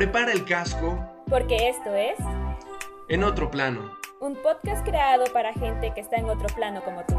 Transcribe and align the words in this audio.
Prepara 0.00 0.32
el 0.32 0.46
casco. 0.46 0.98
Porque 1.28 1.68
esto 1.68 1.94
es... 1.94 2.18
En 3.08 3.22
otro 3.22 3.50
plano. 3.50 3.98
Un 4.18 4.34
podcast 4.34 4.82
creado 4.82 5.26
para 5.30 5.52
gente 5.52 5.92
que 5.94 6.00
está 6.00 6.16
en 6.16 6.30
otro 6.30 6.46
plano 6.56 6.82
como 6.82 7.04
tú. 7.04 7.16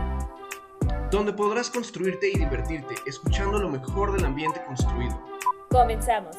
Donde 1.11 1.31
podrás 1.31 1.69
construirte 1.69 2.29
y 2.29 2.39
divertirte 2.39 2.95
escuchando 3.05 3.59
lo 3.59 3.69
mejor 3.69 4.13
del 4.13 4.25
ambiente 4.25 4.65
construido. 4.65 5.15
Comenzamos. 5.69 6.35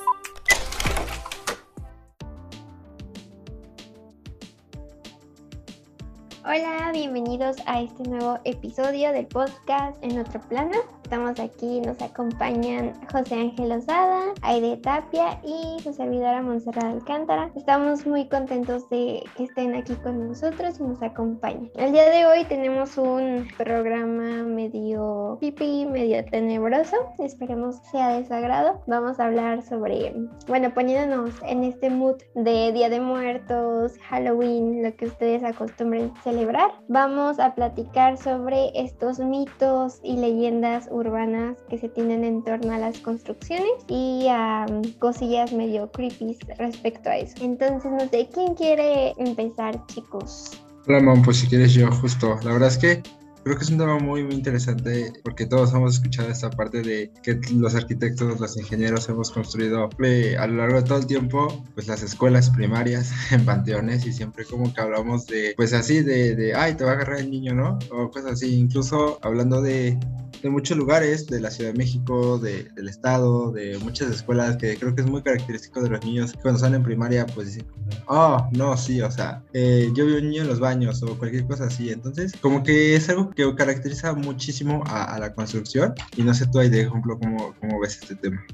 Hola, 6.44 6.90
bienvenidos 6.92 7.58
a 7.66 7.82
este 7.82 8.02
nuevo 8.02 8.36
episodio 8.42 9.12
del 9.12 9.26
podcast 9.26 9.96
En 10.02 10.18
Otro 10.18 10.40
Plano. 10.40 10.76
Estamos 11.04 11.38
aquí, 11.38 11.80
nos 11.82 12.00
acompañan 12.00 12.94
José 13.12 13.34
Ángel 13.34 13.70
Osada, 13.70 14.32
Aide 14.40 14.78
Tapia 14.78 15.38
y 15.44 15.78
su 15.82 15.92
servidora 15.92 16.42
Montserrat 16.42 16.84
Alcántara. 16.84 17.50
Estamos 17.54 18.06
muy 18.06 18.28
contentos 18.28 18.88
de 18.88 19.22
que 19.36 19.44
estén 19.44 19.74
aquí 19.74 19.94
con 19.96 20.28
nosotros 20.28 20.80
y 20.80 20.82
nos 20.84 21.02
acompañen. 21.02 21.70
El 21.76 21.92
día 21.92 22.08
de 22.08 22.24
hoy 22.24 22.44
tenemos 22.44 22.96
un 22.96 23.46
programa 23.58 24.42
medio 24.42 25.36
pipi, 25.38 25.84
medio 25.84 26.24
tenebroso. 26.24 26.96
Esperemos 27.18 27.76
sea 27.90 28.16
de 28.16 28.26
su 28.26 28.32
agrado. 28.32 28.82
Vamos 28.86 29.20
a 29.20 29.26
hablar 29.26 29.62
sobre, 29.62 30.14
bueno, 30.48 30.72
poniéndonos 30.72 31.34
en 31.46 31.64
este 31.64 31.90
mood 31.90 32.16
de 32.34 32.72
Día 32.72 32.88
de 32.88 33.00
Muertos, 33.00 33.92
Halloween, 34.08 34.82
lo 34.82 34.96
que 34.96 35.04
ustedes 35.04 35.44
acostumbren 35.44 36.10
celebrar. 36.32 36.70
Vamos 36.88 37.38
a 37.38 37.54
platicar 37.54 38.16
sobre 38.16 38.70
estos 38.74 39.18
mitos 39.18 40.00
y 40.02 40.16
leyendas 40.16 40.88
urbanas 40.90 41.58
que 41.68 41.78
se 41.78 41.88
tienen 41.90 42.24
en 42.24 42.42
torno 42.42 42.72
a 42.72 42.78
las 42.78 42.98
construcciones 42.98 43.70
y 43.88 44.26
a 44.30 44.64
cosillas 44.98 45.52
medio 45.52 45.90
creepy 45.92 46.38
respecto 46.58 47.10
a 47.10 47.18
eso. 47.18 47.34
Entonces, 47.42 47.90
no 47.92 48.00
sé, 48.08 48.28
¿quién 48.32 48.54
quiere 48.54 49.12
empezar, 49.18 49.84
chicos? 49.86 50.52
Hola, 50.88 51.00
Mon, 51.00 51.22
pues 51.22 51.38
si 51.38 51.46
quieres 51.46 51.74
yo, 51.74 51.90
justo. 51.92 52.38
La 52.42 52.52
verdad 52.52 52.68
es 52.68 52.78
que 52.78 53.02
Creo 53.44 53.56
que 53.56 53.64
es 53.64 53.70
un 53.70 53.78
tema 53.78 53.98
muy, 53.98 54.22
muy 54.22 54.34
interesante 54.34 55.12
porque 55.24 55.46
todos 55.46 55.74
hemos 55.74 55.94
escuchado 55.94 56.28
esta 56.28 56.50
parte 56.50 56.82
de 56.82 57.10
que 57.22 57.40
los 57.52 57.74
arquitectos, 57.74 58.38
los 58.38 58.56
ingenieros 58.56 59.08
hemos 59.08 59.32
construido 59.32 59.90
eh, 60.04 60.36
a 60.38 60.46
lo 60.46 60.58
largo 60.58 60.76
de 60.76 60.82
todo 60.82 60.98
el 60.98 61.06
tiempo, 61.06 61.64
pues 61.74 61.88
las 61.88 62.02
escuelas 62.02 62.50
primarias 62.50 63.10
en 63.32 63.44
panteones 63.44 64.06
y 64.06 64.12
siempre 64.12 64.44
como 64.44 64.72
que 64.72 64.80
hablamos 64.80 65.26
de, 65.26 65.54
pues 65.56 65.72
así, 65.72 66.02
de, 66.02 66.36
de 66.36 66.54
ay, 66.54 66.74
te 66.74 66.84
va 66.84 66.92
a 66.92 66.94
agarrar 66.94 67.18
el 67.18 67.30
niño, 67.30 67.54
¿no? 67.54 67.78
O 67.90 68.10
cosas 68.10 68.32
así, 68.32 68.54
incluso 68.54 69.18
hablando 69.22 69.60
de, 69.60 69.98
de 70.42 70.50
muchos 70.50 70.76
lugares, 70.76 71.26
de 71.26 71.40
la 71.40 71.50
Ciudad 71.50 71.72
de 71.72 71.78
México, 71.78 72.38
de, 72.38 72.64
del 72.74 72.88
Estado, 72.88 73.52
de 73.52 73.78
muchas 73.78 74.10
escuelas, 74.10 74.56
que 74.56 74.76
creo 74.76 74.94
que 74.94 75.02
es 75.02 75.06
muy 75.06 75.22
característico 75.22 75.80
de 75.80 75.90
los 75.90 76.04
niños 76.04 76.32
cuando 76.42 76.58
salen 76.58 76.76
en 76.76 76.82
primaria, 76.82 77.26
pues 77.26 77.48
dicen, 77.48 77.66
oh, 78.08 78.48
no, 78.52 78.76
sí, 78.76 79.00
o 79.00 79.10
sea, 79.10 79.42
eh, 79.52 79.90
yo 79.94 80.04
vi 80.06 80.14
un 80.14 80.30
niño 80.30 80.42
en 80.42 80.48
los 80.48 80.58
baños 80.58 81.02
o 81.02 81.16
cualquier 81.16 81.46
cosa 81.46 81.66
así. 81.66 81.90
Entonces, 81.90 82.32
como 82.40 82.62
que 82.62 82.96
es 82.96 83.08
algo 83.08 83.30
que 83.34 83.54
caracteriza 83.54 84.12
muchísimo 84.14 84.82
a, 84.86 85.18
la 85.18 85.34
construcción 85.34 85.94
y 86.16 86.22
no 86.22 86.34
sé 86.34 86.46
tú 86.46 86.58
ahí 86.58 86.68
de 86.68 86.82
ejemplo 86.82 87.18
cómo, 87.18 87.54
cómo 87.60 87.80
ves 87.80 87.98
este 88.00 88.14
tema. 88.16 88.44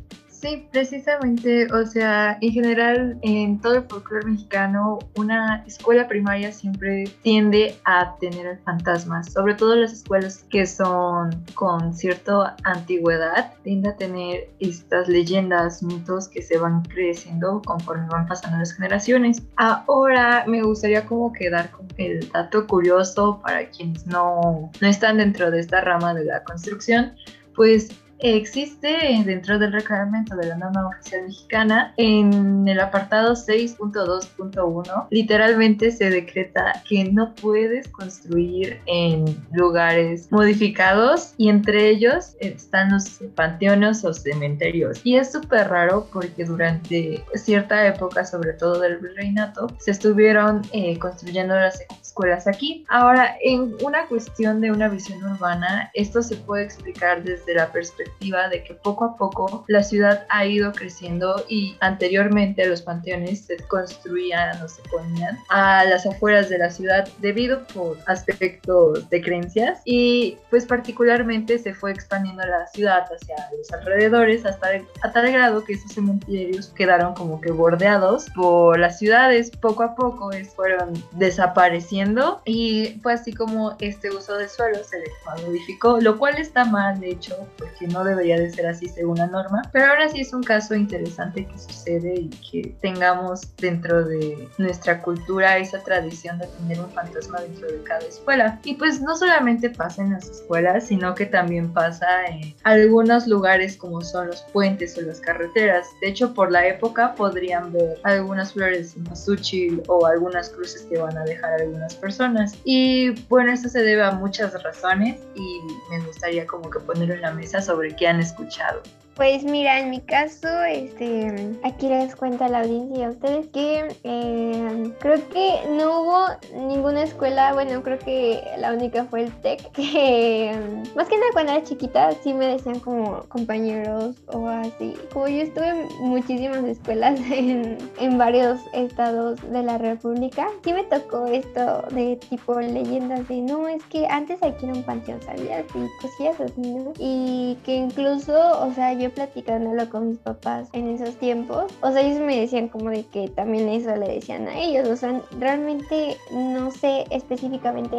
Sí, 0.41 0.69
precisamente, 0.71 1.67
o 1.73 1.85
sea, 1.85 2.39
en 2.41 2.53
general 2.53 3.19
en 3.23 3.61
todo 3.61 3.75
el 3.75 3.83
folclore 3.83 4.25
mexicano, 4.25 5.01
una 5.17 5.65
escuela 5.67 6.07
primaria 6.07 6.53
siempre 6.53 7.11
tiende 7.23 7.75
a 7.85 8.17
tener 8.21 8.61
fantasmas, 8.65 9.33
sobre 9.33 9.55
todo 9.55 9.75
las 9.75 9.93
escuelas 9.93 10.45
que 10.49 10.65
son 10.65 11.45
con 11.55 11.93
cierta 11.93 12.55
antigüedad, 12.63 13.53
tiende 13.65 13.89
a 13.89 13.97
tener 13.97 14.49
estas 14.61 15.09
leyendas, 15.09 15.83
mitos 15.83 16.29
que 16.29 16.41
se 16.41 16.57
van 16.57 16.83
creciendo 16.83 17.61
conforme 17.67 18.07
van 18.07 18.29
pasando 18.29 18.59
las 18.59 18.73
generaciones. 18.75 19.43
Ahora 19.57 20.45
me 20.47 20.63
gustaría 20.63 21.05
como 21.05 21.33
quedar 21.33 21.73
con 21.73 21.89
el 21.97 22.29
dato 22.31 22.65
curioso 22.69 23.41
para 23.43 23.69
quienes 23.71 24.07
no, 24.07 24.71
no 24.81 24.89
están 24.89 25.17
dentro 25.17 25.51
de 25.51 25.59
esta 25.59 25.81
rama 25.81 26.15
de 26.15 26.27
la 26.27 26.45
construcción, 26.45 27.17
pues 27.57 27.91
existe 28.21 29.23
dentro 29.25 29.59
del 29.59 29.73
reglamento 29.73 30.37
de 30.37 30.49
la 30.49 30.57
norma 30.57 30.89
oficial 30.89 31.25
mexicana 31.27 31.95
en 31.97 32.67
el 32.67 32.81
apartado 32.81 33.35
6.2.1 33.35 35.07
literalmente 35.11 35.91
se 35.91 36.11
decreta 36.11 36.83
que 36.89 37.05
no 37.05 37.35
puedes 37.35 37.89
construir 37.89 38.81
en 38.87 39.25
lugares 39.53 40.31
modificados 40.31 41.35
y 41.37 41.49
entre 41.49 41.89
ellos 41.91 42.37
están 42.41 42.93
los 42.93 43.21
panteones 43.35 44.05
o 44.05 44.13
cementerios. 44.13 45.01
Y 45.05 45.17
es 45.17 45.33
súper 45.33 45.69
raro 45.69 46.07
porque 46.13 46.45
durante 46.45 47.25
cierta 47.35 47.87
época 47.87 48.25
sobre 48.25 48.53
todo 48.53 48.81
del 48.81 48.99
reinato 49.17 49.69
se 49.79 49.91
estuvieron 49.91 50.63
eh, 50.73 50.99
construyendo 50.99 51.55
las 51.55 51.81
escuelas 52.19 52.49
aquí. 52.49 52.85
Ahora 52.89 53.37
en 53.41 53.77
una 53.85 54.07
cuestión 54.07 54.61
de 54.61 54.73
una 54.73 54.89
visión 54.89 55.23
urbana 55.23 55.91
esto 55.95 56.21
se 56.21 56.35
puede 56.35 56.65
explicar 56.65 57.23
desde 57.23 57.55
la 57.55 57.71
perspectiva 57.71 58.49
de 58.49 58.65
que 58.65 58.75
poco 58.75 59.05
a 59.05 59.17
poco 59.17 59.65
la 59.69 59.85
ciudad 59.85 60.27
ha 60.29 60.45
ido 60.45 60.73
creciendo 60.73 61.45
y 61.49 61.77
anteriormente 61.81 62.67
los 62.67 62.83
panteones 62.83 63.47
se 63.47 63.57
construían 63.69 64.61
o 64.63 64.69
se 64.69 64.83
ponían 64.91 65.39
a 65.49 65.85
las 65.85 66.07
afueras 66.07 66.49
de 66.49 66.59
la 66.59 66.71
ciudad 66.71 67.09
debido 67.19 67.65
por 67.69 67.97
aspectos 68.07 69.09
de 69.11 69.23
creencias 69.23 69.81
y 69.85 70.39
pues 70.51 70.67
particularmente 70.67 71.59
se 71.59 71.73
fue 71.73 71.93
expandiendo 71.93 72.45
la 72.45 72.67
ciudad 72.67 73.05
hacia 73.05 73.37
los 73.57 73.71
alrededores 73.73 74.45
hasta 74.45 74.69
a 75.03 75.13
tal 75.13 75.31
grado 75.31 75.65
que 75.65 75.75
esos 75.75 75.93
cementerios 75.93 76.69
quedaron 76.75 77.15
como 77.15 77.41
que 77.41 77.53
bordeados 77.53 78.27
por 78.35 78.79
las 78.79 78.99
ciudades. 78.99 79.51
Poco 79.51 79.83
a 79.85 79.95
poco 79.95 80.31
fueron 80.57 80.93
desapareciendo 81.13 82.08
y 82.45 82.99
fue 83.03 83.15
así 83.15 83.33
como 83.33 83.77
este 83.81 84.11
uso 84.11 84.37
de 84.37 84.49
suelo 84.49 84.79
se 84.85 84.99
modificó 85.45 85.99
lo 86.01 86.19
cual 86.19 86.37
está 86.39 86.65
mal 86.65 86.99
de 87.01 87.11
hecho 87.11 87.47
porque 87.57 87.87
no 87.87 88.05
debería 88.05 88.39
de 88.39 88.51
ser 88.51 88.67
así 88.67 88.89
según 88.89 89.19
la 89.19 89.27
norma, 89.27 89.63
pero 89.73 89.87
ahora 89.87 90.09
sí 90.09 90.21
es 90.21 90.33
un 90.33 90.43
caso 90.43 90.75
interesante 90.75 91.47
que 91.47 91.59
sucede 91.59 92.15
y 92.15 92.29
que 92.29 92.75
tengamos 92.81 93.55
dentro 93.57 94.05
de 94.05 94.49
nuestra 94.59 95.03
cultura 95.03 95.59
esa 95.59 95.83
tradición 95.83 96.39
de 96.39 96.47
tener 96.47 96.81
un 96.81 96.91
fantasma 96.91 97.41
dentro 97.41 97.69
de 97.69 97.83
cada 97.83 98.01
escuela. 98.01 98.61
Y 98.65 98.75
pues 98.75 99.01
no 99.01 99.17
solamente 99.17 99.71
pasa 99.71 100.03
en 100.03 100.13
las 100.13 100.29
escuelas, 100.29 100.87
sino 100.87 101.15
que 101.15 101.27
también 101.27 101.73
pasa 101.73 102.07
en 102.27 102.55
algunos 102.65 103.27
lugares 103.27 103.77
como 103.77 104.01
son 104.03 104.29
los 104.29 104.43
puentes 104.53 104.97
o 104.99 105.03
las 105.03 105.21
carreteras. 105.21 105.87
De 106.01 106.09
hecho, 106.09 106.35
por 106.35 106.51
la 106.53 106.67
época 106.67 107.15
podrían 107.15 107.73
ver 107.73 107.99
algunas 108.05 108.53
flores 108.53 108.79
de 108.79 108.85
cempasúchil 108.85 109.83
o 109.89 110.07
algunas 110.07 110.51
cruces 110.51 110.83
que 110.83 110.99
van 110.99 111.17
a 111.17 111.25
dejar 111.25 111.53
algunas 111.61 111.88
personas. 111.95 112.57
Y 112.65 113.11
bueno, 113.29 113.53
esto 113.53 113.69
se 113.69 113.83
debe 113.83 114.03
a 114.03 114.13
muchas 114.13 114.63
razones 114.63 115.21
y 115.35 115.61
me 115.91 116.05
gustaría 116.05 116.47
como 116.47 116.71
que 116.71 116.81
ponerlo 116.81 117.15
en 117.15 117.23
la 117.23 117.33
mesa 117.33 117.61
sobre 117.61 117.95
que 117.95 118.07
han 118.07 118.21
escuchado. 118.21 118.83
Pues 119.19 119.43
mira, 119.43 119.81
en 119.81 119.91
mi 119.91 120.01
caso, 120.01 120.47
este, 120.63 121.51
aquí 121.65 121.89
les 121.89 122.15
cuento 122.15 122.45
a 122.45 122.49
la 122.49 122.61
audiencia 122.61 123.09
a 123.09 123.11
ustedes 123.11 123.49
que 123.49 123.89
eh, 124.05 124.93
creo 125.01 125.29
que 125.31 125.59
no 125.73 126.03
hubo 126.03 126.27
ninguna 126.55 127.03
escuela, 127.03 127.53
bueno, 127.53 127.83
creo 127.83 127.99
que 127.99 128.41
la 128.59 128.73
única 128.73 129.07
fue 129.07 129.25
el 129.25 129.33
TEC, 129.41 129.73
que 129.73 130.57
más 130.95 131.09
que 131.09 131.17
nada 131.17 131.33
cuando 131.33 131.51
era 131.51 131.65
chiquita 131.65 132.13
sí 132.23 132.33
me 132.33 132.47
decían 132.47 132.79
como 132.79 133.25
compañeros 133.25 134.15
o 134.29 134.47
así. 134.47 134.95
Como 135.13 135.27
yo 135.27 135.43
estuve 135.43 135.69
en 135.69 135.89
muchísimas 135.99 136.63
escuelas 136.63 137.19
en, 137.33 137.77
en 137.99 138.19
varios 138.19 138.61
estados 138.73 139.41
de 139.51 139.65
la 139.65 139.79
República, 139.79 140.47
sí 140.63 140.73
me 140.73 140.85
tocó 140.85 141.27
esto 141.27 141.83
de 141.91 142.15
tipo 142.31 142.61
leyendas 142.61 143.27
de 143.27 143.41
no, 143.41 143.67
es 143.67 143.83
que 143.87 144.07
antes 144.07 144.41
aquí 144.45 144.67
era 144.67 144.75
un 144.75 144.85
panteón, 144.85 145.21
¿sabías? 145.23 145.65
Y 145.75 146.01
cosillas 146.01 146.41
así, 146.41 146.61
¿no? 146.61 146.93
Y 147.01 147.59
que 147.65 147.75
incluso, 147.75 148.63
o 148.65 148.73
sea, 148.75 148.93
yo 148.93 149.08
platicándolo 149.11 149.89
con 149.91 150.09
mis 150.09 150.19
papás 150.19 150.69
en 150.73 150.89
esos 150.89 151.17
tiempos, 151.17 151.73
o 151.81 151.93
sea, 151.93 152.03
ellos 152.03 152.21
me 152.21 152.39
decían 152.39 152.69
como 152.69 152.91
de 152.91 153.05
que 153.05 153.29
también 153.29 153.69
eso 153.69 153.95
le 153.97 154.09
decían 154.09 154.49
a 154.49 154.59
ellos, 154.59 154.89
o 154.89 154.97
sea, 154.97 155.21
realmente 155.39 156.17
no 156.31 156.71
sé 156.71 157.07
específicamente 157.11 157.99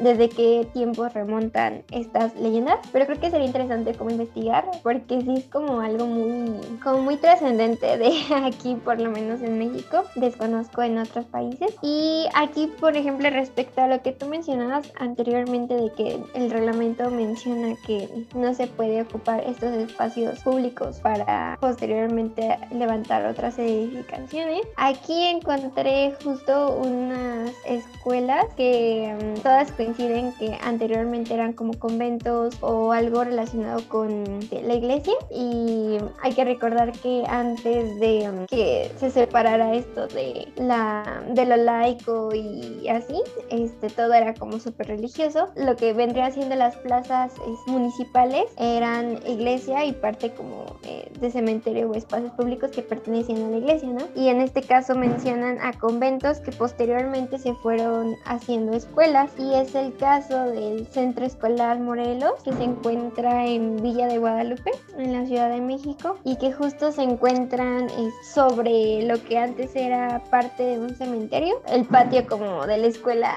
desde 0.00 0.28
qué 0.28 0.66
tiempo 0.72 1.08
remontan 1.08 1.82
estas 1.90 2.34
leyendas, 2.36 2.78
pero 2.92 3.06
creo 3.06 3.20
que 3.20 3.30
sería 3.30 3.46
interesante 3.46 3.94
como 3.94 4.10
investigar, 4.10 4.70
porque 4.82 5.20
sí 5.22 5.34
es 5.36 5.44
como 5.44 5.80
algo 5.80 6.06
muy, 6.06 6.60
como 6.82 7.02
muy 7.02 7.16
trascendente 7.16 7.96
de 7.96 8.12
aquí, 8.44 8.76
por 8.76 9.00
lo 9.00 9.10
menos 9.10 9.40
en 9.42 9.58
México, 9.58 10.04
desconozco 10.16 10.82
en 10.82 10.98
otros 10.98 11.24
países, 11.26 11.74
y 11.82 12.26
aquí, 12.34 12.70
por 12.80 12.96
ejemplo, 12.96 13.30
respecto 13.30 13.80
a 13.80 13.88
lo 13.88 14.02
que 14.02 14.12
tú 14.12 14.26
mencionabas 14.26 14.92
anteriormente 14.98 15.74
de 15.74 15.92
que 15.92 16.20
el 16.34 16.50
reglamento 16.50 17.10
menciona 17.10 17.76
que 17.86 18.26
no 18.34 18.54
se 18.54 18.66
puede 18.66 19.02
ocupar 19.02 19.42
estos 19.44 19.72
espacios 19.74 20.01
espacios 20.02 20.40
públicos 20.40 20.98
para 21.00 21.56
posteriormente 21.60 22.58
levantar 22.72 23.24
otras 23.26 23.58
edificaciones. 23.58 24.62
Aquí 24.76 25.26
encontré 25.26 26.14
justo 26.24 26.76
unas 26.76 27.52
escuelas 27.64 28.46
que 28.56 29.14
mm, 29.14 29.40
todas 29.42 29.70
coinciden 29.72 30.32
que 30.38 30.58
anteriormente 30.62 31.34
eran 31.34 31.52
como 31.52 31.74
conventos 31.74 32.56
o 32.62 32.92
algo 32.92 33.22
relacionado 33.22 33.86
con 33.88 34.24
la 34.50 34.74
iglesia 34.74 35.14
y 35.30 35.98
hay 36.22 36.32
que 36.34 36.44
recordar 36.44 36.92
que 36.92 37.24
antes 37.28 38.00
de 38.00 38.28
mm, 38.28 38.46
que 38.46 38.90
se 38.98 39.10
separara 39.10 39.74
esto 39.74 40.08
de 40.08 40.48
la 40.56 41.22
de 41.28 41.46
lo 41.46 41.56
laico 41.56 42.34
y 42.34 42.88
así, 42.88 43.22
este 43.50 43.88
todo 43.88 44.14
era 44.14 44.34
como 44.34 44.58
súper 44.58 44.88
religioso. 44.88 45.48
Lo 45.54 45.76
que 45.76 45.92
vendría 45.92 46.30
siendo 46.32 46.56
las 46.56 46.76
plazas 46.76 47.32
municipales 47.66 48.46
eran 48.58 49.20
iglesia 49.26 49.81
y 49.84 49.92
parte 49.92 50.30
como 50.32 50.76
eh, 50.84 51.10
de 51.20 51.30
cementerio 51.30 51.90
o 51.90 51.94
espacios 51.94 52.32
públicos 52.32 52.70
que 52.70 52.82
pertenecían 52.82 53.42
a 53.42 53.48
la 53.48 53.56
iglesia, 53.58 53.88
¿no? 53.88 54.04
Y 54.14 54.28
en 54.28 54.40
este 54.40 54.62
caso 54.62 54.94
mencionan 54.94 55.58
a 55.60 55.72
conventos 55.72 56.40
que 56.40 56.52
posteriormente 56.52 57.38
se 57.38 57.54
fueron 57.54 58.14
haciendo 58.24 58.72
escuelas 58.76 59.30
y 59.38 59.54
es 59.54 59.74
el 59.74 59.96
caso 59.96 60.44
del 60.44 60.86
Centro 60.86 61.24
Escolar 61.24 61.78
Morelos 61.78 62.42
que 62.44 62.52
se 62.52 62.64
encuentra 62.64 63.46
en 63.46 63.76
Villa 63.82 64.06
de 64.06 64.18
Guadalupe, 64.18 64.70
en 64.98 65.12
la 65.12 65.26
Ciudad 65.26 65.50
de 65.50 65.60
México 65.60 66.18
y 66.24 66.36
que 66.36 66.52
justo 66.52 66.92
se 66.92 67.02
encuentran 67.02 67.88
eh, 67.88 68.10
sobre 68.22 69.02
lo 69.02 69.22
que 69.22 69.38
antes 69.38 69.74
era 69.74 70.22
parte 70.30 70.62
de 70.62 70.78
un 70.78 70.94
cementerio. 70.94 71.62
El 71.68 71.84
patio 71.84 72.26
como 72.26 72.66
de 72.66 72.78
la 72.78 72.86
escuela 72.86 73.34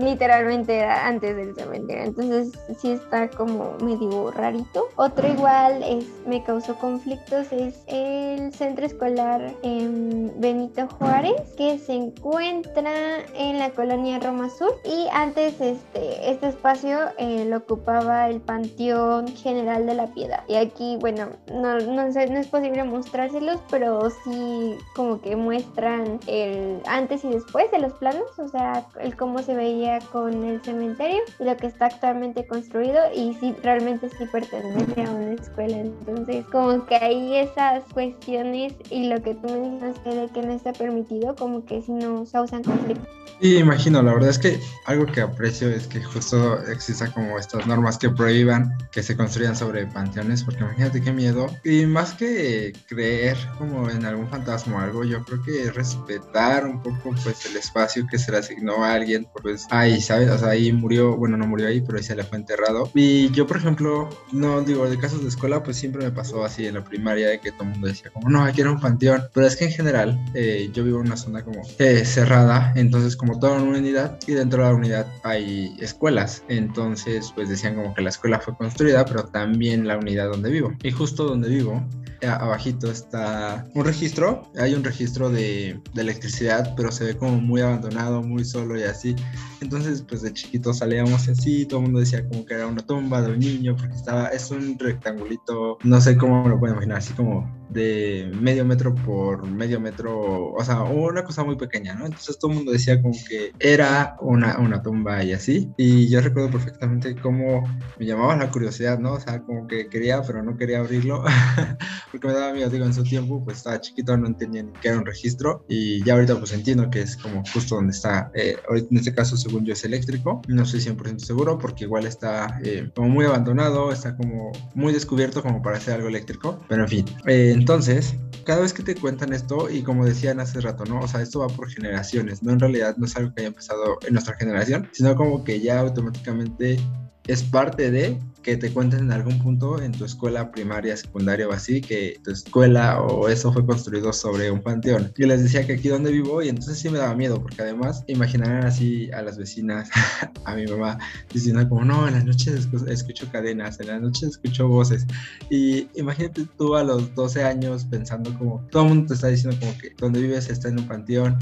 literalmente 0.00 0.76
era 0.78 1.06
antes 1.06 1.36
del 1.36 1.54
cementerio, 1.54 2.04
entonces 2.04 2.52
sí 2.78 2.92
está 2.92 3.28
como 3.28 3.76
medio 3.82 4.30
rarito. 4.30 4.88
Otro 4.96 5.28
igual 5.28 5.82
es, 5.86 6.06
me 6.26 6.42
causó 6.42 6.76
conflictos 6.76 7.52
es 7.52 7.82
el 7.86 8.52
centro 8.52 8.86
escolar 8.86 9.54
en 9.62 10.32
Benito 10.40 10.88
Juárez 10.88 11.54
que 11.56 11.78
se 11.78 11.94
encuentra 11.94 13.18
en 13.34 13.58
la 13.58 13.70
colonia 13.70 14.18
Roma 14.18 14.48
Sur. 14.50 14.74
Y 14.84 15.06
antes 15.12 15.60
este, 15.60 16.30
este 16.30 16.48
espacio 16.48 16.98
eh, 17.18 17.44
lo 17.48 17.58
ocupaba 17.58 18.28
el 18.28 18.40
Panteón 18.40 19.28
General 19.28 19.86
de 19.86 19.94
la 19.94 20.06
Piedad. 20.08 20.44
Y 20.48 20.56
aquí 20.56 20.96
bueno 21.00 21.28
no, 21.52 21.78
no, 21.78 22.12
sé, 22.12 22.28
no 22.28 22.38
es 22.38 22.48
posible 22.48 22.84
mostrárselos 22.84 23.60
pero 23.70 24.10
sí 24.10 24.76
como 24.94 25.20
que 25.20 25.36
muestran 25.36 26.20
el 26.26 26.80
antes 26.86 27.24
y 27.24 27.28
después 27.28 27.70
de 27.70 27.78
los 27.78 27.92
planos 27.94 28.38
o 28.38 28.48
sea 28.48 28.86
el 29.00 29.16
cómo 29.16 29.40
se 29.40 29.54
veía 29.54 29.98
con 30.12 30.44
el 30.44 30.62
cementerio 30.62 31.20
y 31.38 31.44
lo 31.44 31.56
que 31.56 31.66
está 31.66 31.86
actualmente 31.86 32.46
construido. 32.46 33.00
Y 33.14 33.34
si 33.34 33.52
realmente 33.62 34.08
sí 34.10 34.26
pertenece 34.30 35.02
a 35.02 35.10
una 35.10 35.34
escuela 35.34 35.73
entonces 35.74 36.44
como 36.50 36.86
que 36.86 36.96
ahí 36.96 37.36
esas 37.36 37.84
cuestiones 37.92 38.74
y 38.90 39.08
lo 39.08 39.22
que 39.22 39.34
tú 39.34 39.48
mencionaste 39.48 40.14
de 40.14 40.28
que 40.28 40.42
no 40.42 40.52
está 40.52 40.72
permitido 40.72 41.34
como 41.36 41.64
que 41.64 41.82
si 41.82 41.92
no 41.92 42.24
causan 42.30 42.62
conflicto 42.62 43.08
Sí, 43.44 43.58
imagino, 43.58 44.02
la 44.02 44.14
verdad 44.14 44.30
es 44.30 44.38
que 44.38 44.58
algo 44.86 45.04
que 45.04 45.20
aprecio 45.20 45.68
es 45.68 45.86
que 45.86 46.02
justo 46.02 46.62
exista 46.66 47.12
como 47.12 47.38
estas 47.38 47.66
normas 47.66 47.98
que 47.98 48.08
prohíban 48.08 48.72
que 48.90 49.02
se 49.02 49.18
construyan 49.18 49.54
sobre 49.54 49.86
panteones, 49.86 50.42
porque 50.42 50.60
imagínate 50.60 51.02
qué 51.02 51.12
miedo. 51.12 51.48
Y 51.62 51.84
más 51.84 52.14
que 52.14 52.72
creer 52.88 53.36
como 53.58 53.90
en 53.90 54.06
algún 54.06 54.28
fantasma 54.28 54.76
o 54.76 54.80
algo, 54.80 55.04
yo 55.04 55.22
creo 55.26 55.42
que 55.42 55.70
respetar 55.70 56.64
un 56.64 56.82
poco 56.82 57.14
pues 57.22 57.44
el 57.44 57.58
espacio 57.58 58.06
que 58.10 58.18
se 58.18 58.32
le 58.32 58.38
asignó 58.38 58.82
a 58.82 58.94
alguien, 58.94 59.28
pues 59.42 59.66
ahí, 59.68 60.00
¿sabes? 60.00 60.30
O 60.30 60.38
sea, 60.38 60.48
ahí 60.48 60.72
murió, 60.72 61.14
bueno, 61.14 61.36
no 61.36 61.46
murió 61.46 61.66
ahí, 61.68 61.82
pero 61.82 62.02
se 62.02 62.16
le 62.16 62.24
fue 62.24 62.38
enterrado. 62.38 62.90
Y 62.94 63.30
yo, 63.32 63.46
por 63.46 63.58
ejemplo, 63.58 64.08
no 64.32 64.62
digo, 64.62 64.88
de 64.88 64.98
casos 64.98 65.20
de 65.20 65.28
escuela, 65.28 65.62
pues 65.62 65.76
siempre 65.76 66.02
me 66.02 66.12
pasó 66.12 66.46
así 66.46 66.66
en 66.66 66.76
la 66.76 66.84
primaria, 66.84 67.28
de 67.28 67.40
que 67.40 67.52
todo 67.52 67.64
el 67.64 67.70
mundo 67.72 67.88
decía 67.88 68.10
como, 68.10 68.30
no, 68.30 68.42
aquí 68.42 68.62
era 68.62 68.70
un 68.70 68.80
panteón. 68.80 69.24
Pero 69.34 69.46
es 69.46 69.54
que 69.54 69.66
en 69.66 69.72
general, 69.72 70.24
eh, 70.32 70.70
yo 70.72 70.82
vivo 70.82 71.00
en 71.00 71.08
una 71.08 71.18
zona 71.18 71.44
como 71.44 71.60
eh, 71.78 72.06
cerrada, 72.06 72.72
entonces 72.74 73.16
como 73.16 73.33
toda 73.38 73.60
una 73.60 73.78
unidad 73.78 74.18
y 74.26 74.32
dentro 74.32 74.62
de 74.62 74.70
la 74.70 74.74
unidad 74.74 75.06
hay 75.22 75.74
escuelas. 75.80 76.42
Entonces, 76.48 77.32
pues 77.34 77.48
decían 77.48 77.74
como 77.76 77.94
que 77.94 78.02
la 78.02 78.10
escuela 78.10 78.40
fue 78.40 78.56
construida, 78.56 79.04
pero 79.04 79.24
también 79.24 79.86
la 79.86 79.98
unidad 79.98 80.30
donde 80.30 80.50
vivo. 80.50 80.72
Y 80.82 80.90
justo 80.90 81.24
donde 81.24 81.48
vivo, 81.48 81.82
abajito 82.26 82.90
está 82.90 83.66
un 83.74 83.84
registro, 83.84 84.42
hay 84.56 84.74
un 84.74 84.84
registro 84.84 85.30
de, 85.30 85.80
de, 85.92 86.00
electricidad, 86.00 86.74
pero 86.76 86.90
se 86.90 87.04
ve 87.04 87.16
como 87.16 87.40
muy 87.40 87.60
abandonado, 87.60 88.22
muy 88.22 88.44
solo 88.44 88.78
y 88.78 88.82
así. 88.82 89.14
Entonces, 89.60 90.04
pues 90.06 90.22
de 90.22 90.32
chiquitos 90.32 90.78
salíamos 90.78 91.28
así, 91.28 91.66
todo 91.66 91.80
el 91.80 91.86
mundo 91.86 92.00
decía 92.00 92.26
como 92.28 92.44
que 92.44 92.54
era 92.54 92.66
una 92.66 92.84
tumba 92.84 93.22
de 93.22 93.32
un 93.32 93.38
niño, 93.38 93.76
porque 93.76 93.94
estaba, 93.94 94.28
es 94.28 94.50
un 94.50 94.78
rectangulito, 94.78 95.78
no 95.82 96.00
sé 96.00 96.16
cómo 96.16 96.44
me 96.44 96.50
lo 96.50 96.58
puedo 96.58 96.74
imaginar, 96.74 96.98
así 96.98 97.12
como 97.14 97.50
de 97.74 98.30
medio 98.40 98.64
metro 98.64 98.94
por 98.94 99.46
medio 99.46 99.80
metro, 99.80 100.52
o 100.52 100.64
sea, 100.64 100.82
una 100.82 101.24
cosa 101.24 101.44
muy 101.44 101.56
pequeña, 101.56 101.94
¿no? 101.94 102.06
Entonces 102.06 102.38
todo 102.38 102.52
el 102.52 102.58
mundo 102.58 102.72
decía 102.72 103.02
como 103.02 103.14
que 103.28 103.52
era 103.58 104.16
una, 104.20 104.58
una 104.58 104.82
tumba 104.82 105.22
y 105.24 105.32
así. 105.32 105.70
Y 105.76 106.08
yo 106.08 106.20
recuerdo 106.20 106.50
perfectamente 106.50 107.16
cómo 107.16 107.62
me 107.98 108.06
llamaba 108.06 108.36
la 108.36 108.50
curiosidad, 108.50 108.98
¿no? 108.98 109.14
O 109.14 109.20
sea, 109.20 109.42
como 109.42 109.66
que 109.66 109.88
quería, 109.88 110.22
pero 110.22 110.42
no 110.42 110.56
quería 110.56 110.78
abrirlo, 110.78 111.24
porque 112.10 112.28
me 112.28 112.32
daba 112.32 112.52
miedo, 112.52 112.70
digo, 112.70 112.84
en 112.84 112.94
su 112.94 113.02
tiempo, 113.02 113.42
pues 113.44 113.58
estaba 113.58 113.80
chiquito, 113.80 114.16
no 114.16 114.28
entendía 114.28 114.62
ni 114.62 114.72
qué 114.80 114.88
era 114.88 114.98
un 114.98 115.06
registro. 115.06 115.64
Y 115.68 116.04
ya 116.04 116.14
ahorita 116.14 116.38
pues 116.38 116.52
entiendo 116.52 116.88
que 116.90 117.02
es 117.02 117.16
como 117.16 117.42
justo 117.52 117.74
donde 117.74 117.92
está, 117.92 118.30
eh, 118.34 118.56
ahorita 118.68 118.88
en 118.90 118.96
este 118.98 119.14
caso 119.14 119.36
según 119.36 119.64
yo 119.64 119.72
es 119.72 119.84
eléctrico, 119.84 120.40
no 120.46 120.62
estoy 120.62 120.80
100% 120.80 121.18
seguro 121.18 121.58
porque 121.58 121.84
igual 121.84 122.06
está 122.06 122.60
eh, 122.62 122.90
como 122.94 123.08
muy 123.08 123.24
abandonado, 123.24 123.90
está 123.90 124.16
como 124.16 124.52
muy 124.74 124.92
descubierto 124.92 125.42
como 125.42 125.62
para 125.62 125.78
hacer 125.78 125.94
algo 125.94 126.08
eléctrico, 126.08 126.60
pero 126.68 126.82
en 126.82 126.88
fin. 126.88 127.04
Eh, 127.26 127.63
entonces, 127.64 128.14
cada 128.44 128.60
vez 128.60 128.74
que 128.74 128.82
te 128.82 128.94
cuentan 128.94 129.32
esto, 129.32 129.70
y 129.70 129.82
como 129.82 130.04
decían 130.04 130.38
hace 130.38 130.60
rato, 130.60 130.84
¿no? 130.84 131.00
O 131.00 131.08
sea, 131.08 131.22
esto 131.22 131.38
va 131.38 131.46
por 131.46 131.70
generaciones, 131.70 132.42
¿no? 132.42 132.52
En 132.52 132.60
realidad 132.60 132.94
no 132.98 133.06
es 133.06 133.16
algo 133.16 133.32
que 133.32 133.40
haya 133.40 133.48
empezado 133.48 133.96
en 134.06 134.12
nuestra 134.12 134.36
generación, 134.36 134.86
sino 134.92 135.16
como 135.16 135.42
que 135.44 135.58
ya 135.60 135.80
automáticamente 135.80 136.78
es 137.26 137.42
parte 137.42 137.90
de 137.90 138.20
que 138.44 138.56
te 138.58 138.70
cuenten 138.70 139.00
en 139.00 139.12
algún 139.12 139.38
punto 139.42 139.80
en 139.80 139.90
tu 139.90 140.04
escuela 140.04 140.52
primaria, 140.52 140.96
secundaria 140.96 141.48
o 141.48 141.52
así, 141.52 141.80
que 141.80 142.20
tu 142.22 142.30
escuela 142.30 143.00
o 143.00 143.28
eso 143.28 143.52
fue 143.52 143.64
construido 143.64 144.12
sobre 144.12 144.50
un 144.50 144.62
panteón. 144.62 145.12
Yo 145.16 145.26
les 145.26 145.42
decía 145.42 145.66
que 145.66 145.72
aquí 145.72 145.88
donde 145.88 146.12
vivo 146.12 146.42
y 146.42 146.50
entonces 146.50 146.78
sí 146.78 146.90
me 146.90 146.98
daba 146.98 147.14
miedo 147.16 147.40
porque 147.40 147.62
además 147.62 148.04
imaginarán 148.06 148.66
así 148.66 149.10
a 149.12 149.22
las 149.22 149.38
vecinas, 149.38 149.88
a 150.44 150.54
mi 150.54 150.66
mamá, 150.66 150.98
diciendo 151.32 151.66
como, 151.68 151.84
no, 151.84 152.06
en 152.06 152.14
las 152.14 152.24
noches 152.26 152.68
escucho 152.86 153.26
cadenas, 153.32 153.80
en 153.80 153.86
las 153.86 154.02
noches 154.02 154.30
escucho 154.30 154.68
voces. 154.68 155.06
Y 155.48 155.88
imagínate 155.94 156.46
tú 156.58 156.76
a 156.76 156.84
los 156.84 157.14
12 157.14 157.42
años 157.42 157.86
pensando 157.86 158.36
como, 158.38 158.62
todo 158.70 158.82
el 158.82 158.88
mundo 158.90 159.06
te 159.08 159.14
está 159.14 159.28
diciendo 159.28 159.58
como 159.58 159.76
que 159.78 159.94
donde 159.96 160.20
vives 160.20 160.50
está 160.50 160.68
en 160.68 160.78
un 160.78 160.86
panteón 160.86 161.38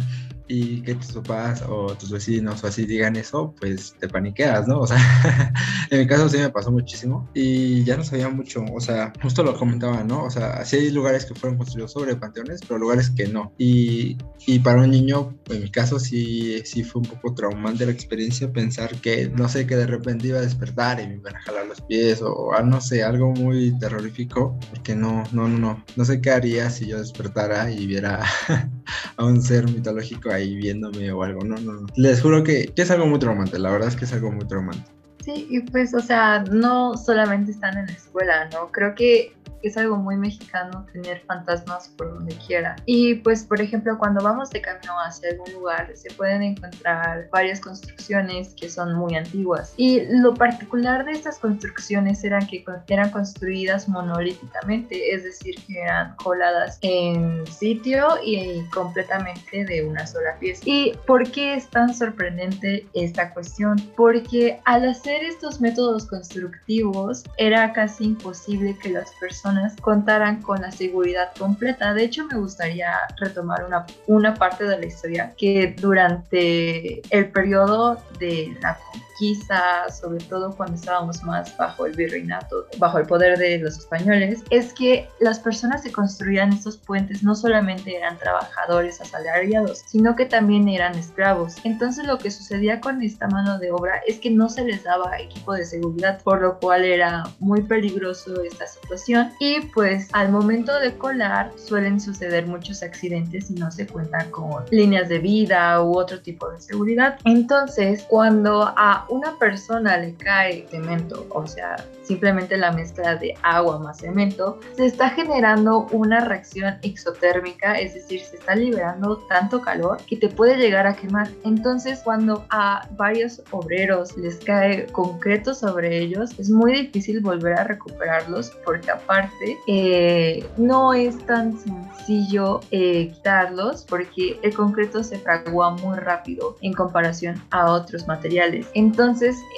y 0.48 0.82
que 0.82 0.94
tus 0.94 1.12
papás 1.12 1.62
o 1.66 1.94
tus 1.94 2.10
vecinos 2.10 2.62
o 2.62 2.66
así 2.66 2.84
digan 2.84 3.16
eso, 3.16 3.54
pues 3.58 3.94
te 3.98 4.08
paniqueas, 4.08 4.68
¿no? 4.68 4.80
O 4.80 4.86
sea, 4.86 4.98
en 5.90 5.98
mi 5.98 6.06
caso 6.06 6.28
sí 6.28 6.38
me 6.38 6.50
pasó 6.50 6.70
muchísimo 6.92 7.28
y 7.34 7.84
ya 7.84 7.96
no 7.96 8.04
sabía 8.04 8.28
mucho, 8.28 8.64
o 8.72 8.80
sea, 8.80 9.12
justo 9.22 9.42
lo 9.42 9.56
comentaba, 9.56 10.04
¿no? 10.04 10.24
O 10.24 10.30
sea, 10.30 10.64
sí 10.64 10.76
hay 10.76 10.90
lugares 10.90 11.24
que 11.24 11.34
fueron 11.34 11.56
construidos 11.56 11.92
sobre 11.92 12.16
panteones, 12.16 12.60
pero 12.66 12.78
lugares 12.78 13.10
que 13.10 13.26
no. 13.26 13.52
Y, 13.58 14.18
y 14.46 14.58
para 14.58 14.82
un 14.82 14.90
niño, 14.90 15.34
en 15.48 15.62
mi 15.62 15.70
caso 15.70 15.98
sí, 15.98 16.62
sí 16.64 16.84
fue 16.84 17.02
un 17.02 17.08
poco 17.08 17.34
traumante 17.34 17.86
la 17.86 17.92
experiencia 17.92 18.52
pensar 18.52 18.94
que, 18.96 19.28
no 19.30 19.48
sé, 19.48 19.66
que 19.66 19.76
de 19.76 19.86
repente 19.86 20.28
iba 20.28 20.38
a 20.38 20.42
despertar 20.42 21.00
y 21.00 21.06
me 21.06 21.14
iban 21.14 21.36
a 21.36 21.40
jalar 21.40 21.66
los 21.66 21.80
pies 21.80 22.20
o, 22.22 22.52
no 22.62 22.80
sé, 22.80 23.02
algo 23.02 23.30
muy 23.30 23.76
terrorífico, 23.78 24.58
porque 24.70 24.94
no, 24.94 25.22
no, 25.32 25.48
no, 25.48 25.58
no, 25.58 25.84
no 25.96 26.04
sé 26.04 26.20
qué 26.20 26.30
haría 26.30 26.70
si 26.70 26.86
yo 26.86 26.98
despertara 26.98 27.70
y 27.70 27.86
viera 27.86 28.22
a 29.16 29.24
un 29.24 29.40
ser 29.42 29.66
mitológico 29.70 30.30
ahí 30.30 30.56
viéndome 30.56 31.10
o 31.12 31.22
algo. 31.22 31.44
No, 31.44 31.56
no, 31.56 31.72
no. 31.72 31.86
Les 31.96 32.20
juro 32.20 32.42
que, 32.44 32.72
es 32.74 32.90
algo 32.90 33.06
muy 33.06 33.18
traumante. 33.18 33.58
La 33.58 33.70
verdad 33.70 33.88
es 33.88 33.96
que 33.96 34.04
es 34.04 34.12
algo 34.12 34.30
muy 34.32 34.46
traumante. 34.46 34.90
Sí, 35.22 35.46
y 35.50 35.60
pues, 35.60 35.94
o 35.94 36.00
sea, 36.00 36.40
no 36.50 36.96
solamente 36.96 37.52
están 37.52 37.78
en 37.78 37.86
la 37.86 37.92
escuela, 37.92 38.48
¿no? 38.52 38.72
Creo 38.72 38.94
que 38.94 39.32
es 39.62 39.76
algo 39.76 39.96
muy 39.96 40.16
mexicano 40.16 40.86
tener 40.92 41.20
fantasmas 41.20 41.88
por 41.88 42.12
donde 42.14 42.36
quiera. 42.46 42.76
Y 42.86 43.16
pues, 43.16 43.44
por 43.44 43.60
ejemplo, 43.60 43.98
cuando 43.98 44.22
vamos 44.22 44.50
de 44.50 44.60
camino 44.60 44.94
hacia 45.00 45.30
algún 45.30 45.52
lugar, 45.52 45.90
se 45.94 46.10
pueden 46.14 46.42
encontrar 46.42 47.28
varias 47.30 47.60
construcciones 47.60 48.54
que 48.54 48.68
son 48.68 48.94
muy 48.94 49.14
antiguas. 49.14 49.74
Y 49.76 50.02
lo 50.08 50.34
particular 50.34 51.04
de 51.04 51.12
estas 51.12 51.38
construcciones 51.38 52.22
era 52.24 52.40
que 52.40 52.64
eran 52.88 53.10
construidas 53.10 53.88
monolíticamente, 53.88 55.14
es 55.14 55.24
decir, 55.24 55.54
que 55.66 55.80
eran 55.80 56.16
coladas 56.16 56.78
en 56.82 57.46
sitio 57.46 58.08
y 58.24 58.62
completamente 58.70 59.64
de 59.64 59.84
una 59.86 60.06
sola 60.06 60.36
pieza. 60.38 60.62
¿Y 60.64 60.92
por 61.06 61.30
qué 61.30 61.54
es 61.54 61.68
tan 61.68 61.94
sorprendente 61.94 62.86
esta 62.94 63.32
cuestión? 63.32 63.76
Porque 63.96 64.60
al 64.64 64.88
hacer 64.88 65.22
estos 65.24 65.60
métodos 65.60 66.06
constructivos 66.06 67.24
era 67.36 67.72
casi 67.72 68.04
imposible 68.04 68.76
que 68.78 68.90
las 68.90 69.10
personas 69.20 69.51
contaran 69.80 70.42
con 70.42 70.60
la 70.60 70.70
seguridad 70.70 71.32
completa. 71.38 71.94
De 71.94 72.04
hecho, 72.04 72.26
me 72.26 72.38
gustaría 72.38 72.92
retomar 73.18 73.64
una, 73.64 73.86
una 74.06 74.34
parte 74.34 74.64
de 74.64 74.78
la 74.78 74.86
historia 74.86 75.32
que 75.36 75.74
durante 75.78 77.02
el 77.10 77.30
periodo 77.30 78.02
de 78.18 78.56
la 78.60 78.78
quizá 79.18 79.90
sobre 79.90 80.24
todo 80.24 80.54
cuando 80.56 80.76
estábamos 80.76 81.22
más 81.24 81.56
bajo 81.56 81.86
el 81.86 81.94
virreinato, 81.94 82.66
bajo 82.78 82.98
el 82.98 83.06
poder 83.06 83.38
de 83.38 83.58
los 83.58 83.78
españoles, 83.78 84.42
es 84.50 84.72
que 84.72 85.08
las 85.20 85.38
personas 85.38 85.82
que 85.82 85.92
construían 85.92 86.52
estos 86.52 86.76
puentes 86.76 87.22
no 87.22 87.34
solamente 87.34 87.96
eran 87.96 88.18
trabajadores 88.18 89.00
asalariados, 89.00 89.82
sino 89.86 90.16
que 90.16 90.26
también 90.26 90.68
eran 90.68 90.94
esclavos. 90.94 91.56
Entonces 91.64 92.06
lo 92.06 92.18
que 92.18 92.30
sucedía 92.30 92.80
con 92.80 93.02
esta 93.02 93.28
mano 93.28 93.58
de 93.58 93.70
obra 93.70 94.02
es 94.06 94.18
que 94.18 94.30
no 94.30 94.48
se 94.48 94.64
les 94.64 94.84
daba 94.84 95.18
equipo 95.18 95.52
de 95.54 95.64
seguridad, 95.64 96.20
por 96.22 96.40
lo 96.40 96.58
cual 96.58 96.84
era 96.84 97.24
muy 97.38 97.62
peligroso 97.62 98.42
esta 98.42 98.66
situación 98.66 99.32
y 99.38 99.60
pues 99.74 100.08
al 100.12 100.30
momento 100.30 100.78
de 100.80 100.96
colar 100.96 101.52
suelen 101.56 102.00
suceder 102.00 102.46
muchos 102.46 102.82
accidentes 102.82 103.50
y 103.50 103.54
no 103.54 103.70
se 103.70 103.86
cuentan 103.86 104.30
con 104.30 104.64
líneas 104.70 105.08
de 105.08 105.18
vida 105.18 105.82
u 105.82 105.96
otro 105.96 106.20
tipo 106.20 106.50
de 106.50 106.60
seguridad. 106.60 107.18
Entonces, 107.24 108.04
cuando 108.08 108.72
a 108.76 109.01
una 109.08 109.38
persona 109.38 109.96
le 109.98 110.14
cae 110.14 110.66
cemento, 110.70 111.26
o 111.30 111.46
sea, 111.46 111.76
simplemente 112.02 112.56
la 112.56 112.72
mezcla 112.72 113.16
de 113.16 113.34
agua 113.42 113.78
más 113.78 113.98
cemento, 113.98 114.58
se 114.76 114.86
está 114.86 115.10
generando 115.10 115.86
una 115.92 116.20
reacción 116.20 116.76
exotérmica, 116.82 117.78
es 117.78 117.94
decir, 117.94 118.20
se 118.20 118.36
está 118.36 118.54
liberando 118.54 119.18
tanto 119.28 119.60
calor 119.60 119.98
que 120.06 120.16
te 120.16 120.28
puede 120.28 120.56
llegar 120.56 120.86
a 120.86 120.94
quemar. 120.94 121.28
Entonces, 121.44 122.00
cuando 122.04 122.44
a 122.50 122.88
varios 122.96 123.42
obreros 123.50 124.16
les 124.16 124.36
cae 124.36 124.86
concreto 124.86 125.54
sobre 125.54 125.98
ellos, 125.98 126.38
es 126.38 126.50
muy 126.50 126.72
difícil 126.72 127.20
volver 127.20 127.58
a 127.58 127.64
recuperarlos 127.64 128.50
porque 128.64 128.90
aparte 128.90 129.56
eh, 129.66 130.46
no 130.56 130.92
es 130.94 131.18
tan 131.26 131.58
sencillo 131.58 132.60
eh, 132.70 133.10
quitarlos 133.12 133.84
porque 133.88 134.38
el 134.42 134.54
concreto 134.54 135.02
se 135.02 135.18
fragua 135.18 135.70
muy 135.70 135.96
rápido 135.98 136.56
en 136.60 136.72
comparación 136.72 137.42
a 137.50 137.70
otros 137.72 138.06
materiales. 138.06 138.66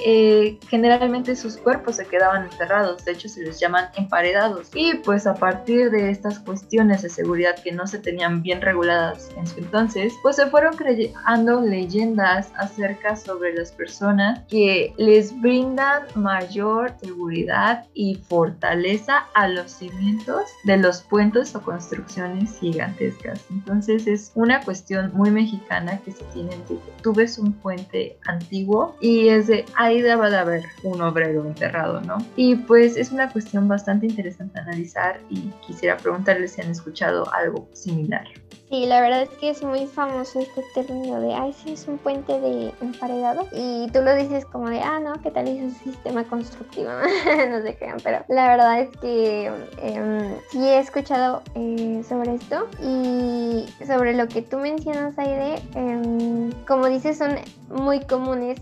Eh, 0.05 0.59
generalmente 0.69 1.37
sus 1.37 1.57
cuerpos 1.57 1.97
se 1.97 2.07
quedaban 2.07 2.45
enterrados, 2.45 3.05
de 3.05 3.13
hecho 3.13 3.29
se 3.29 3.43
les 3.43 3.59
llaman 3.59 3.89
emparedados. 3.97 4.69
Y 4.75 4.95
pues 4.99 5.27
a 5.27 5.35
partir 5.35 5.91
de 5.91 6.11
estas 6.11 6.39
cuestiones 6.39 7.03
de 7.03 7.09
seguridad 7.09 7.57
que 7.63 7.73
no 7.73 7.87
se 7.87 7.99
tenían 7.99 8.43
bien 8.43 8.61
reguladas 8.61 9.31
en 9.37 9.47
su 9.47 9.65
entonces, 9.65 10.13
pues 10.23 10.37
se 10.37 10.47
fueron 10.47 10.77
creando 10.77 11.61
leyendas 11.61 12.53
acerca 12.57 13.17
sobre 13.17 13.55
las 13.55 13.73
personas 13.73 14.41
que 14.49 14.93
les 14.99 15.41
brindan 15.41 16.03
mayor 16.15 16.95
seguridad 17.01 17.87
y 17.95 18.17
fortaleza 18.29 19.27
a 19.35 19.49
los 19.49 19.71
cimientos 19.73 20.43
de 20.65 20.77
los 20.77 21.03
puentes 21.03 21.55
o 21.57 21.63
construcciones 21.63 22.59
gigantescas. 22.61 23.45
Entonces 23.51 24.07
es 24.07 24.33
una 24.35 24.61
cuestión 24.61 25.11
muy 25.15 25.31
mexicana 25.31 25.99
que 26.05 26.13
se 26.13 26.25
tiene 26.35 26.51
de 26.69 26.79
tú 27.03 27.13
ves 27.13 27.39
un 27.39 27.53
puente 27.53 28.19
antiguo 28.27 28.97
y 29.01 29.24
es 29.29 29.47
de 29.47 29.65
ahí 29.75 30.01
debe 30.01 30.31
de 30.31 30.37
haber 30.37 30.65
un 30.83 31.01
obrero 31.03 31.45
enterrado, 31.45 32.01
¿no? 32.01 32.19
Y 32.37 32.57
pues 32.57 32.97
es 32.97 33.13
una 33.13 33.31
cuestión 33.31 33.69
bastante 33.69 34.07
interesante 34.07 34.59
analizar 34.59 35.21
y 35.31 35.51
quisiera 35.67 35.97
preguntarles 35.97 36.53
si 36.53 36.63
han 36.63 36.71
escuchado 36.71 37.33
algo 37.33 37.69
similar. 37.73 38.27
Sí, 38.71 38.87
la 38.87 39.01
verdad 39.01 39.23
es 39.23 39.29
que 39.29 39.51
es 39.51 39.63
muy 39.63 39.87
famoso 39.87 40.41
este 40.41 40.63
término 40.75 41.21
de, 41.21 41.35
ay, 41.35 41.53
sí, 41.53 41.75
es 41.75 41.87
un 41.87 41.99
puente 41.99 42.41
de 42.41 42.73
emparedado. 42.81 43.47
Y 43.53 43.89
tú 43.93 44.01
lo 44.01 44.15
dices 44.17 44.47
como 44.47 44.71
de, 44.71 44.81
ah, 44.81 44.99
no, 45.01 45.13
¿qué 45.23 45.31
tal 45.31 45.47
es 45.47 45.63
un 45.63 45.71
sistema 45.71 46.25
constructivo? 46.25 46.89
no 47.51 47.63
sé 47.63 47.77
qué, 47.77 47.93
pero 48.03 48.25
la 48.29 48.49
verdad 48.49 48.81
es 48.81 48.97
que 48.97 49.47
em, 49.83 50.35
sí 50.51 50.59
he 50.67 50.79
escuchado 50.79 51.43
eh, 51.55 52.03
sobre 52.09 52.35
esto. 52.35 52.67
Y 52.83 53.67
sobre 53.87 54.15
lo 54.15 54.27
que 54.29 54.43
tú 54.43 54.59
mencionas, 54.59 55.17
Aide, 55.19 55.57
eh, 55.75 56.51
como 56.67 56.87
dices, 56.87 57.19
son 57.19 57.37
muy 57.69 58.01
comunes 58.01 58.61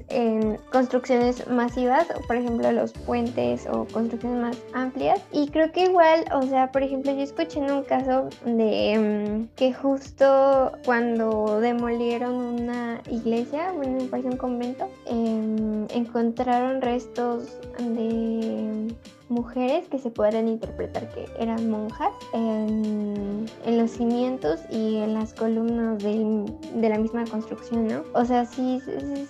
construcciones 0.71 1.47
masivas, 1.49 2.07
por 2.27 2.37
ejemplo, 2.37 2.71
los 2.73 2.93
puentes 2.93 3.67
o 3.67 3.87
construcciones 3.87 4.41
más 4.41 4.57
amplias. 4.73 5.21
Y 5.33 5.49
creo 5.49 5.73
que 5.73 5.85
igual, 5.85 6.25
o 6.33 6.43
sea, 6.43 6.71
por 6.73 6.83
ejemplo, 6.83 7.13
yo 7.13 7.23
escuché 7.23 7.61
en 7.61 7.71
un 7.71 7.83
caso 7.85 8.29
de 8.45 8.93
em, 8.93 9.49
que 9.57 9.73
justo 9.73 10.73
cuando 10.85 11.61
demolieron 11.61 12.35
una 12.35 13.01
iglesia, 13.11 13.73
bueno, 13.73 13.99
me 13.99 14.09
parece 14.09 14.29
un 14.29 14.37
convento, 14.37 14.89
em, 15.07 15.87
encontraron 15.91 16.81
restos 16.81 17.59
de 17.79 18.95
mujeres 19.33 19.89
que 19.89 19.99
se 19.99 20.11
pueden 20.11 20.49
interpretar 20.49 21.09
que 21.09 21.27
eran 21.39 21.71
monjas 21.71 22.13
en, 22.33 23.47
los 23.67 23.91
cimientos 23.91 24.61
y 24.71 24.99
en 24.99 25.15
las 25.15 25.33
columnas 25.35 26.03
de 26.03 26.89
la 26.89 26.99
misma 26.99 27.25
construcción, 27.25 27.89
¿no? 27.89 28.03
O 28.15 28.25
sea, 28.25 28.45
sí, 28.45 28.81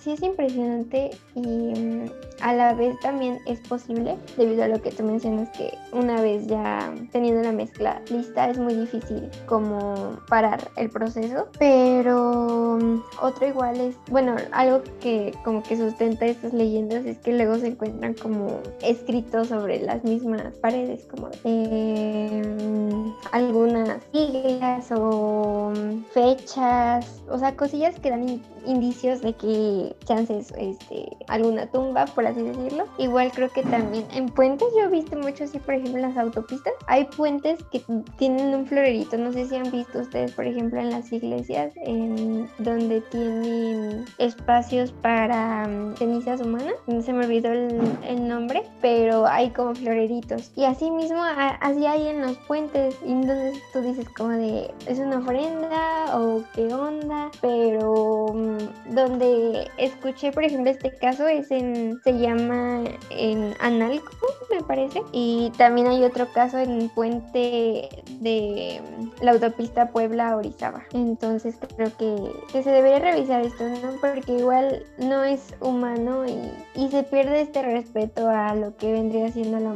sí 0.01 0.13
es 0.13 0.23
impresionante 0.23 1.11
y 1.35 1.41
mm, 1.41 2.11
a 2.41 2.53
la 2.55 2.75
vez 2.75 2.99
también 3.01 3.39
es 3.47 3.61
posible, 3.61 4.17
debido 4.37 4.65
a 4.65 4.69
lo 4.69 4.83
que 4.83 4.91
tú 4.91 5.05
mencionas, 5.05 5.49
que 5.57 5.73
una 5.93 6.21
vez 6.21 6.47
ya 6.47 6.93
teniendo 7.13 7.43
la 7.43 7.53
mezcla 7.53 8.03
lista 8.11 8.51
es 8.51 8.59
muy 8.59 8.75
difícil 8.75 9.29
como 9.47 10.19
parar 10.29 10.71
el 10.77 10.91
proceso, 10.91 11.47
pero 11.59 12.79
mm, 12.81 13.03
otro 13.23 13.47
igual 13.47 13.81
es, 13.81 13.97
bueno, 14.11 14.37
algo 14.51 14.83
que 15.01 15.33
como 15.45 15.63
que 15.63 15.77
sustenta 15.77 16.27
estas 16.27 16.53
leyendas 16.53 17.05
es 17.07 17.19
que 17.19 17.33
luego 17.33 17.57
se 17.57 17.69
encuentran 17.69 18.15
como 18.15 18.61
escritos 18.83 19.49
sobre 19.49 19.81
la 19.81 19.92
las 19.93 20.05
mismas 20.05 20.57
paredes, 20.59 21.07
como 21.07 21.29
em, 21.45 23.13
algunas 23.31 24.03
siglas 24.13 24.91
o 24.91 25.73
fechas, 26.13 27.23
o 27.29 27.39
sea, 27.39 27.55
cosillas 27.57 27.99
que 28.01 28.11
dan 28.11 28.43
indicios 28.67 29.21
de 29.21 29.35
que 29.35 29.95
chances 30.05 30.53
este, 30.57 31.17
alguna 31.29 31.67
tumba, 31.67 32.07
por 32.07 32.27
así 32.27 32.43
decirlo. 32.43 32.87
Igual 32.99 33.31
creo 33.33 33.51
que 33.51 33.63
también 33.63 34.05
en 34.15 34.27
puentes 34.27 34.69
yo 34.77 34.85
he 34.85 34.89
visto 34.89 35.17
mucho 35.19 35.45
así, 35.45 35.59
por 35.59 35.75
ejemplo, 35.75 35.97
en 35.97 36.03
las 36.03 36.17
autopistas. 36.17 36.73
Hay 36.87 37.05
puentes 37.05 37.63
que 37.65 37.83
tienen 38.17 38.55
un 38.55 38.67
florerito, 38.67 39.19
no 39.19 39.33
sé 39.33 39.47
si 39.47 39.57
han 39.57 39.71
visto 39.71 40.01
ustedes, 40.01 40.33
por 40.33 40.47
ejemplo, 40.47 40.81
en 40.81 40.91
las 40.91 41.13
iglesias, 41.13 41.73
en 41.85 42.49
donde 42.59 43.01
tienen 43.03 44.05
espacios 44.19 44.93
para 45.03 45.67
um, 45.67 45.95
cenizas 45.97 46.41
humanas. 46.41 46.75
Se 47.05 47.13
me 47.13 47.27
olvidó 47.27 47.53
el, 47.53 47.81
el 48.07 48.29
nombre, 48.29 48.63
pero 48.81 49.27
hay 49.27 49.51
como 49.51 49.75
floreritos. 49.83 50.51
Y 50.57 50.65
así 50.65 50.91
mismo, 50.91 51.23
así 51.61 51.87
hay 51.87 52.09
en 52.09 52.23
los 52.23 52.37
puentes. 52.39 52.97
Y 53.05 53.13
entonces 53.13 53.59
tú 53.73 53.81
dices 53.81 54.09
como 54.17 54.31
de, 54.31 54.73
¿es 54.87 54.99
una 54.99 55.19
ofrenda 55.19 56.19
o 56.19 56.43
qué 56.55 56.73
onda? 56.73 57.31
Pero 57.41 58.33
mm, 58.35 58.95
donde 58.95 59.69
escuché, 59.77 60.33
por 60.33 60.45
ejemplo, 60.45 60.71
este 60.71 60.97
caso 60.97 61.27
es 61.27 61.51
en, 61.51 62.01
se 62.03 62.19
llama 62.19 62.85
en 63.11 63.55
Analco, 63.61 64.13
me 64.51 64.63
parece. 64.63 65.03
Y 65.13 65.53
también 65.57 65.87
hay 65.87 66.05
otro 66.05 66.27
caso 66.33 66.59
en 66.59 66.89
puente 66.91 67.89
de 68.21 68.81
la 69.21 69.33
autopista 69.33 69.91
Puebla-Orizaba. 69.91 70.85
Entonces 70.93 71.57
creo 71.77 71.97
que, 71.97 72.33
que, 72.53 72.63
se 72.63 72.71
debería 72.71 72.99
revisar 72.99 73.43
esto, 73.43 73.65
¿no? 73.69 73.93
Porque 74.01 74.39
igual 74.39 74.85
no 74.99 75.25
es 75.25 75.55
humano 75.61 76.25
y, 76.27 76.81
y 76.81 76.89
se 76.91 77.03
pierde 77.03 77.43
este 77.43 77.63
respeto 77.63 78.29
a 78.29 78.55
lo 78.55 78.77
que 78.77 78.93
vendría 78.93 79.31
siendo 79.31 79.59
la 79.59 79.72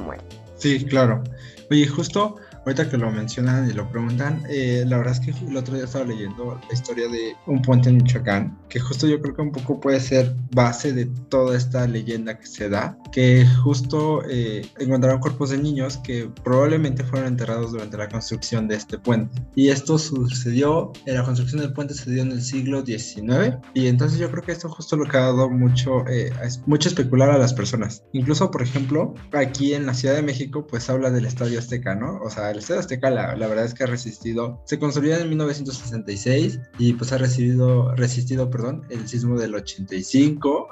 Sí, 0.57 0.85
claro. 0.85 1.23
Oye, 1.71 1.87
justo 1.87 2.37
ahorita 2.67 2.91
que 2.91 2.97
lo 2.97 3.11
mencionan 3.13 3.71
y 3.71 3.73
lo 3.73 3.89
preguntan, 3.89 4.43
eh, 4.49 4.85
la 4.87 4.99
verdad 4.99 5.13
es 5.13 5.21
que 5.21 5.47
el 5.47 5.57
otro 5.57 5.77
día 5.77 5.85
estaba 5.85 6.05
leyendo 6.05 6.61
la 6.67 6.75
historia 6.75 7.09
de 7.09 7.37
un 7.47 7.63
puente 7.63 7.89
en 7.89 7.99
Michoacán, 7.99 8.59
que 8.69 8.81
justo 8.81 9.07
yo 9.07 9.21
creo 9.21 9.37
que 9.37 9.43
un 9.43 9.53
poco 9.53 9.79
puede 9.79 10.01
ser 10.01 10.35
base 10.53 10.93
de 10.93 11.07
toda 11.29 11.57
esta 11.57 11.87
leyenda 11.87 12.37
que 12.37 12.47
se 12.47 12.69
da, 12.69 12.99
que 13.13 13.47
justo 13.63 14.25
eh, 14.29 14.67
encontraron 14.81 15.21
cuerpos 15.21 15.51
de 15.51 15.59
niños 15.59 15.99
que 15.99 16.29
probablemente 16.43 17.05
fueron 17.05 17.29
enterrados 17.29 17.71
durante 17.71 17.97
la 17.97 18.09
construcción 18.09 18.67
de 18.67 18.75
este 18.75 18.99
puente. 18.99 19.41
Y 19.55 19.69
esto 19.69 19.97
sucedió, 19.97 20.93
la 21.07 21.23
construcción 21.23 21.61
del 21.61 21.73
puente 21.73 21.95
sucedió 21.95 22.23
en 22.23 22.33
el 22.33 22.43
siglo 22.43 22.85
XIX, 22.85 23.59
y 23.75 23.87
entonces 23.87 24.19
yo 24.19 24.29
creo 24.29 24.43
que 24.43 24.51
esto 24.51 24.69
justo 24.69 24.97
lo 24.97 25.05
que 25.05 25.17
ha 25.17 25.21
dado 25.21 25.49
mucho, 25.49 26.05
eh, 26.09 26.33
mucho 26.67 26.89
especular 26.89 27.31
a 27.31 27.39
las 27.39 27.55
personas. 27.55 28.03
Incluso, 28.13 28.51
por 28.51 28.63
ejemplo, 28.63 29.15
aquí 29.33 29.75
en 29.75 29.87
la 29.87 29.95
Ciudad 29.95 30.17
de 30.17 30.23
México, 30.23 30.67
pues 30.67 30.91
habla 30.91 31.13
del 31.13 31.27
Estadio 31.27 31.61
Azteca, 31.61 31.95
¿no? 31.95 32.19
O 32.25 32.29
sea, 32.29 32.56
el 32.57 32.61
Estadio 32.61 32.81
Azteca 32.81 33.11
la, 33.11 33.35
verdad 33.35 33.67
es 33.67 33.75
que 33.75 33.85
ha 33.85 33.87
resistido, 33.87 34.63
se 34.65 34.79
construyó 34.79 35.17
en 35.17 35.29
1966 35.29 36.59
y 36.79 36.95
pues 36.95 37.13
ha 37.13 37.19
resistido, 37.19 37.95
resistido 37.95 38.51
perdón, 38.51 38.87
el 38.89 39.07
sismo 39.07 39.39
del 39.39 39.55
85, 39.55 40.69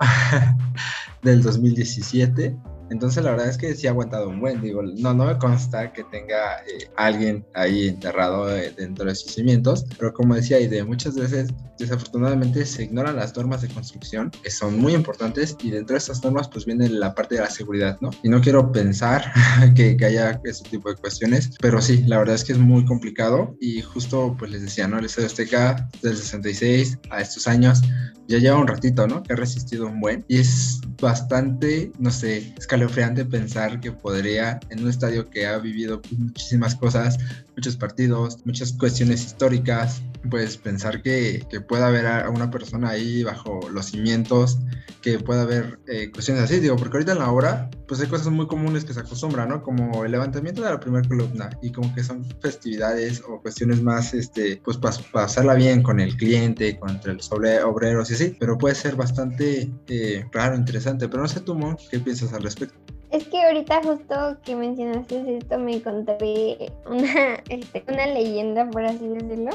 del 1.23 1.43
2017. 1.43 2.57
Entonces 2.91 3.25
la 3.25 3.33
verdad 3.33 3.49
es 3.49 3.59
que 3.59 3.75
sí 3.75 3.87
ha 3.87 3.91
aguantado 3.91 4.29
un 4.29 4.41
buen, 4.41 4.61
digo, 4.61 4.83
no, 4.83 5.15
no 5.15 5.27
me 5.27 5.39
consta 5.39 5.93
que 5.93 6.05
tenga 6.05 6.57
eh, 6.61 6.91
alguien 6.97 7.47
ahí 7.55 7.89
enterrado 7.89 8.55
eh, 8.55 8.73
dentro 8.77 9.07
de 9.07 9.15
sus 9.15 9.33
cimientos, 9.33 9.87
pero 9.99 10.13
como 10.13 10.35
decía, 10.35 10.61
y 10.61 10.69
de 10.69 10.85
muchas 10.85 11.17
veces 11.17 11.51
desafortunadamente 11.79 12.65
se 12.67 12.85
ignoran 12.85 13.17
las 13.17 13.37
normas 13.37 13.63
de 13.63 13.69
construcción, 13.69 14.31
que 14.43 14.51
son 14.51 14.79
muy 14.79 14.95
importantes, 14.95 15.57
y 15.63 15.71
dentro 15.71 15.95
de 15.95 15.99
estas 15.99 16.23
normas 16.23 16.49
pues 16.49 16.67
viene 16.67 16.89
la 16.89 17.15
parte 17.15 17.37
de 17.37 17.43
la 17.43 17.51
seguridad, 17.51 17.99
¿no? 18.01 18.11
Y 18.23 18.29
no 18.29 18.41
quiero 18.41 18.73
pensar 18.73 19.33
que, 19.75 19.97
que 19.97 20.05
haya 20.05 20.41
ese 20.45 20.65
tipo 20.65 20.91
de 20.91 20.97
cuestiones, 20.97 21.51
pero 21.61 21.81
sí, 21.81 22.05
la 22.07 22.19
verdad 22.19 22.35
es 22.35 22.45
que 22.45 22.53
es 22.53 22.59
muy 22.59 22.85
complicado 22.85 23.57
y 23.61 23.81
justo 23.83 24.35
pues 24.39 24.51
les 24.51 24.63
decía, 24.63 24.89
¿no? 24.89 24.99
El 24.99 25.07
Estadio 25.07 25.27
Azteca 25.27 25.89
del 26.03 26.17
66 26.17 26.99
a 27.11 27.21
estos 27.21 27.47
años 27.47 27.83
ya 28.27 28.39
lleva 28.39 28.59
un 28.59 28.67
ratito, 28.67 29.07
¿no? 29.07 29.23
Que 29.23 29.35
ha 29.35 29.37
resistido 29.37 29.87
un 29.87 30.01
buen. 30.01 30.25
Y 30.29 30.39
es 30.39 30.81
bastante, 31.01 31.93
no 31.99 32.11
sé, 32.11 32.55
escalofriante 32.57 33.25
pensar 33.25 33.81
que 33.81 33.93
podría, 33.93 34.61
en 34.71 34.83
un 34.83 34.91
estadio 34.91 35.29
que 35.29 35.47
ha 35.47 35.59
vivido 35.59 36.01
muchísimas 36.17 36.75
cosas, 36.75 37.19
muchos 37.57 37.77
partidos, 37.77 38.39
muchas 38.45 38.73
cuestiones 38.73 39.25
históricas, 39.25 40.03
pues 40.31 40.57
pensar 40.57 41.03
que, 41.03 41.45
que 41.51 41.61
pueda 41.67 41.89
haber 41.89 42.07
a 42.07 42.31
una 42.31 42.51
persona 42.51 42.91
ahí 42.91 43.23
bajo 43.23 43.61
los 43.71 43.87
cimientos, 43.87 44.59
que 45.05 45.19
pueda 45.19 45.43
haber 45.43 45.79
eh, 45.87 46.11
cuestiones 46.11 46.45
así, 46.45 46.61
digo, 46.61 46.77
porque 46.77 46.97
ahorita 46.97 47.13
en 47.13 47.19
la 47.19 47.31
hora, 47.31 47.71
pues 47.87 48.01
hay 48.01 48.07
cosas 48.07 48.29
muy 48.29 48.47
comunes 48.47 48.87
que 48.87 48.95
se 48.95 49.01
acostumbran, 49.01 49.51
¿no? 49.51 49.63
Como 49.63 50.03
el 50.03 50.13
levantamiento 50.13 50.63
de 50.63 50.71
la 50.71 50.81
primera 50.81 51.07
columna 51.07 51.51
y 51.61 51.73
como 51.73 51.95
que 51.95 52.03
son 52.03 52.25
festividades 52.41 53.23
o 53.29 53.39
cuestiones 53.43 53.83
más, 53.83 54.15
este, 54.15 54.63
pues 54.65 54.79
para 54.79 54.97
pasarla 55.13 55.55
bien 55.55 55.83
con 55.83 56.01
el 56.01 56.17
cliente, 56.17 56.79
con 56.79 56.99
los 57.05 57.31
obreros 57.31 58.11
y 58.11 58.15
así, 58.15 58.37
pero 58.41 58.57
puede 58.57 58.75
ser 58.75 58.97
bastante 58.97 59.71
eh, 59.89 60.25
raro, 60.33 60.57
interesante, 60.57 61.07
pero 61.07 61.23
no 61.23 61.29
sé 61.29 61.41
tú, 61.41 61.55
Mon, 61.55 61.77
¿qué 61.91 61.99
piensas 62.01 62.33
al 62.33 62.43
respecto? 62.43 62.94
Es 63.15 63.29
que 63.29 63.41
ahorita 63.45 63.81
justo 63.85 64.39
que 64.45 64.57
mencionaste 64.57 65.37
esto 65.37 65.57
me 65.57 65.77
encontré 65.77 66.73
una, 66.85 67.35
este, 67.49 67.85
una 67.87 68.09
leyenda, 68.09 68.69
por 68.69 68.85
así 68.85 69.07
decirlo. 69.07 69.53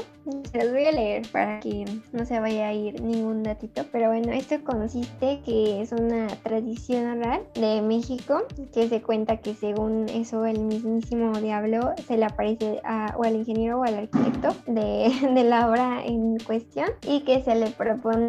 Se 0.50 0.56
las 0.56 0.72
voy 0.72 0.86
a 0.86 0.92
leer 0.92 1.28
para 1.30 1.60
que 1.60 1.84
no 2.12 2.24
se 2.24 2.40
vaya 2.40 2.68
a 2.68 2.72
ir 2.72 3.02
ningún 3.02 3.42
datito. 3.42 3.84
Pero 3.92 4.08
bueno, 4.08 4.32
esto 4.32 4.64
consiste 4.64 5.40
que 5.44 5.82
es 5.82 5.92
una 5.92 6.28
tradición 6.42 7.18
oral 7.18 7.42
de 7.52 7.82
México 7.82 8.44
que 8.72 8.88
se 8.88 9.02
cuenta 9.02 9.36
que 9.36 9.52
según 9.52 10.08
eso 10.08 10.46
el 10.46 10.60
mismísimo 10.60 11.38
diablo 11.38 11.92
se 12.06 12.16
le 12.16 12.24
aparece 12.24 12.80
a, 12.82 13.14
o 13.18 13.24
al 13.24 13.36
ingeniero 13.36 13.80
o 13.80 13.84
al 13.84 13.94
arquitecto 13.94 14.56
de, 14.68 15.12
de 15.34 15.44
la 15.44 15.68
obra 15.68 16.02
en 16.02 16.38
cuestión 16.38 16.88
y 17.06 17.20
que 17.24 17.42
se 17.42 17.54
le 17.54 17.66
propone 17.72 18.26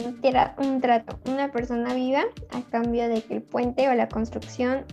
un 0.58 0.82
trato, 0.82 1.20
una 1.32 1.54
persona 1.54 1.94
viva 1.94 2.24
a 2.50 2.62
cambio 2.70 3.08
de 3.08 3.22
que 3.22 3.36
el 3.36 3.42
puente 3.42 3.88
o 3.88 3.94
la 3.94 4.10
construcción 4.10 4.84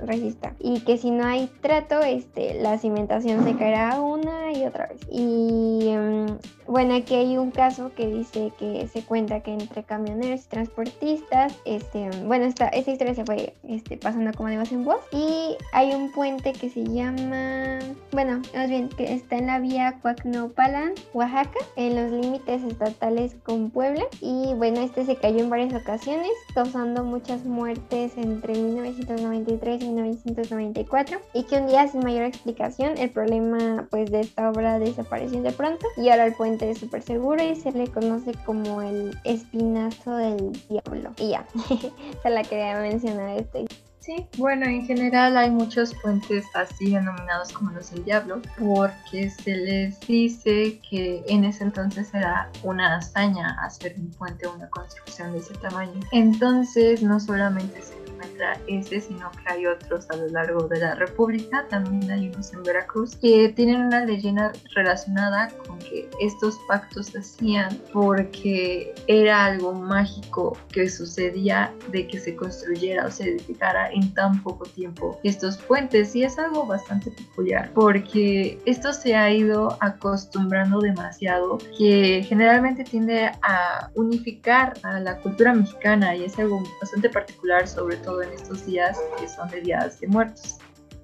y 0.59 0.81
que 0.81 0.99
si 0.99 1.11
no 1.11 1.25
hay 1.27 1.49
trato, 1.61 2.01
este, 2.01 2.61
la 2.61 2.79
cimentación 2.79 3.45
se 3.45 3.57
caerá 3.57 4.01
una 4.01 4.53
y 4.53 4.65
otra 4.65 4.87
vez. 4.89 5.01
Y 5.11 5.89
em, 5.89 6.39
bueno, 6.69 6.95
aquí 6.95 7.15
hay 7.15 7.39
un 7.39 7.51
caso 7.51 7.93
que 7.95 8.07
dice 8.07 8.53
que 8.59 8.87
se 8.89 9.03
cuenta 9.03 9.41
que 9.41 9.55
entre 9.55 9.85
camioneros 9.85 10.45
y 10.45 10.49
transportistas, 10.49 11.55
este, 11.65 12.11
bueno, 12.27 12.45
esta, 12.45 12.69
esta 12.69 12.91
historia 12.91 13.15
se 13.15 13.25
fue 13.25 13.55
este, 13.67 13.97
pasando 13.97 14.33
como 14.37 14.51
de 14.51 14.59
voz 14.59 14.71
en 14.71 14.85
voz. 14.85 15.01
Y 15.11 15.57
hay 15.73 15.95
un 15.95 16.13
puente 16.13 16.53
que 16.53 16.69
se 16.69 16.85
llama, 16.85 17.79
bueno, 18.13 18.43
más 18.55 18.69
bien 18.69 18.91
que 18.91 19.15
está 19.15 19.37
en 19.37 19.47
la 19.47 19.61
vía 19.61 19.99
Cuacnopalan, 20.03 20.93
Oaxaca, 21.15 21.59
en 21.77 21.97
los 21.97 22.13
límites 22.13 22.63
estatales 22.63 23.35
con 23.45 23.71
Puebla. 23.71 24.05
Y 24.21 24.53
bueno, 24.55 24.81
este 24.81 25.07
se 25.07 25.17
cayó 25.17 25.39
en 25.39 25.49
varias 25.49 25.73
ocasiones, 25.73 26.31
causando 26.55 27.03
muchas 27.03 27.47
muertes 27.47 28.13
entre 28.19 28.53
1993 28.53 29.83
y 29.83 29.87
1994 29.87 31.19
y 31.33 31.45
que 31.45 31.57
un 31.57 31.67
día 31.67 31.89
sin 31.89 32.03
mayor 32.03 32.25
explicación 32.25 32.99
el 32.99 33.09
problema 33.09 33.87
pues 33.91 34.11
de 34.11 34.21
esta 34.21 34.51
obra 34.51 34.79
desapareció 34.79 35.41
de 35.41 35.53
pronto. 35.53 35.87
Y 35.97 36.11
ahora 36.11 36.27
el 36.27 36.35
puente 36.35 36.58
es 36.67 36.79
súper 36.79 37.03
seguro 37.03 37.43
y 37.43 37.57
se 37.57 37.73
le 37.73 37.88
conoce 37.88 38.33
como 38.45 38.83
el 38.83 39.19
espinazo 39.25 40.17
del 40.17 40.53
diablo 40.69 41.12
y 41.19 41.31
ya, 41.31 41.47
se 42.23 42.31
la 42.31 42.43
quería 42.43 42.79
mencionar 42.81 43.38
este 43.38 43.67
Sí, 44.09 44.27
bueno, 44.38 44.65
en 44.65 44.87
general 44.87 45.37
hay 45.37 45.50
muchos 45.50 45.95
puentes 46.00 46.47
así 46.55 46.93
denominados 46.95 47.53
como 47.53 47.73
los 47.73 47.91
del 47.91 48.07
diablo, 48.07 48.41
porque 48.59 49.29
se 49.29 49.55
les 49.55 50.00
dice 50.00 50.81
que 50.88 51.23
en 51.29 51.45
ese 51.45 51.65
entonces 51.65 52.15
era 52.15 52.50
una 52.62 52.97
hazaña 52.97 53.59
hacer 53.62 53.97
un 53.99 54.11
puente 54.12 54.47
o 54.47 54.55
una 54.55 54.71
construcción 54.71 55.33
de 55.33 55.41
ese 55.41 55.53
tamaño. 55.57 56.00
Entonces, 56.12 57.03
no 57.03 57.21
solamente 57.21 57.83
se 57.83 58.08
encuentra 58.19 58.61
ese, 58.67 59.01
sino 59.01 59.31
que 59.31 59.53
hay 59.53 59.67
otros 59.67 60.09
a 60.11 60.17
lo 60.17 60.29
largo 60.29 60.69
de 60.69 60.81
la 60.81 60.95
República. 60.95 61.67
También 61.69 62.11
hay 62.11 62.29
unos 62.29 62.53
en 62.53 62.63
Veracruz 62.63 63.17
que 63.17 63.51
tienen 63.51 63.83
una 63.83 64.05
leyenda 64.05 64.53
relacionada 64.75 65.49
con 65.67 65.79
que 65.79 66.09
estos 66.21 66.59
pactos 66.67 67.07
se 67.07 67.19
hacían 67.19 67.81
porque 67.93 68.95
era 69.07 69.45
algo 69.45 69.73
mágico 69.73 70.57
que 70.73 70.89
sucedía 70.89 71.73
de 71.91 72.07
que 72.07 72.19
se 72.21 72.35
construyera 72.35 73.07
o 73.07 73.11
se 73.11 73.31
edificara 73.31 73.91
en 73.91 74.13
tan 74.15 74.43
poco 74.43 74.65
tiempo 74.65 75.19
estos 75.23 75.57
puentes. 75.59 76.15
Y 76.17 76.25
es 76.25 76.39
algo 76.39 76.67
bastante 76.67 77.11
peculiar 77.11 77.71
porque 77.75 78.61
esto 78.67 78.93
se 78.93 79.15
ha 79.15 79.31
ido 79.33 79.77
acostumbrando 79.81 80.81
demasiado 80.81 81.59
que 81.77 82.25
generalmente 82.29 82.85
tiende 82.85 83.31
a 83.43 83.91
unificar 83.95 84.75
a 84.83 85.01
la 85.01 85.16
cultura 85.19 85.55
mexicana 85.55 86.14
y 86.14 86.25
es 86.25 86.38
algo 86.38 86.62
bastante 86.81 87.09
particular 87.09 87.66
sobre 87.66 87.97
todo 87.97 88.08
en 88.23 88.33
estos 88.33 88.64
días 88.66 88.99
que 89.18 89.29
son 89.29 89.49
de 89.51 89.61
días 89.61 90.01
de 90.01 90.09
muertos. 90.09 90.57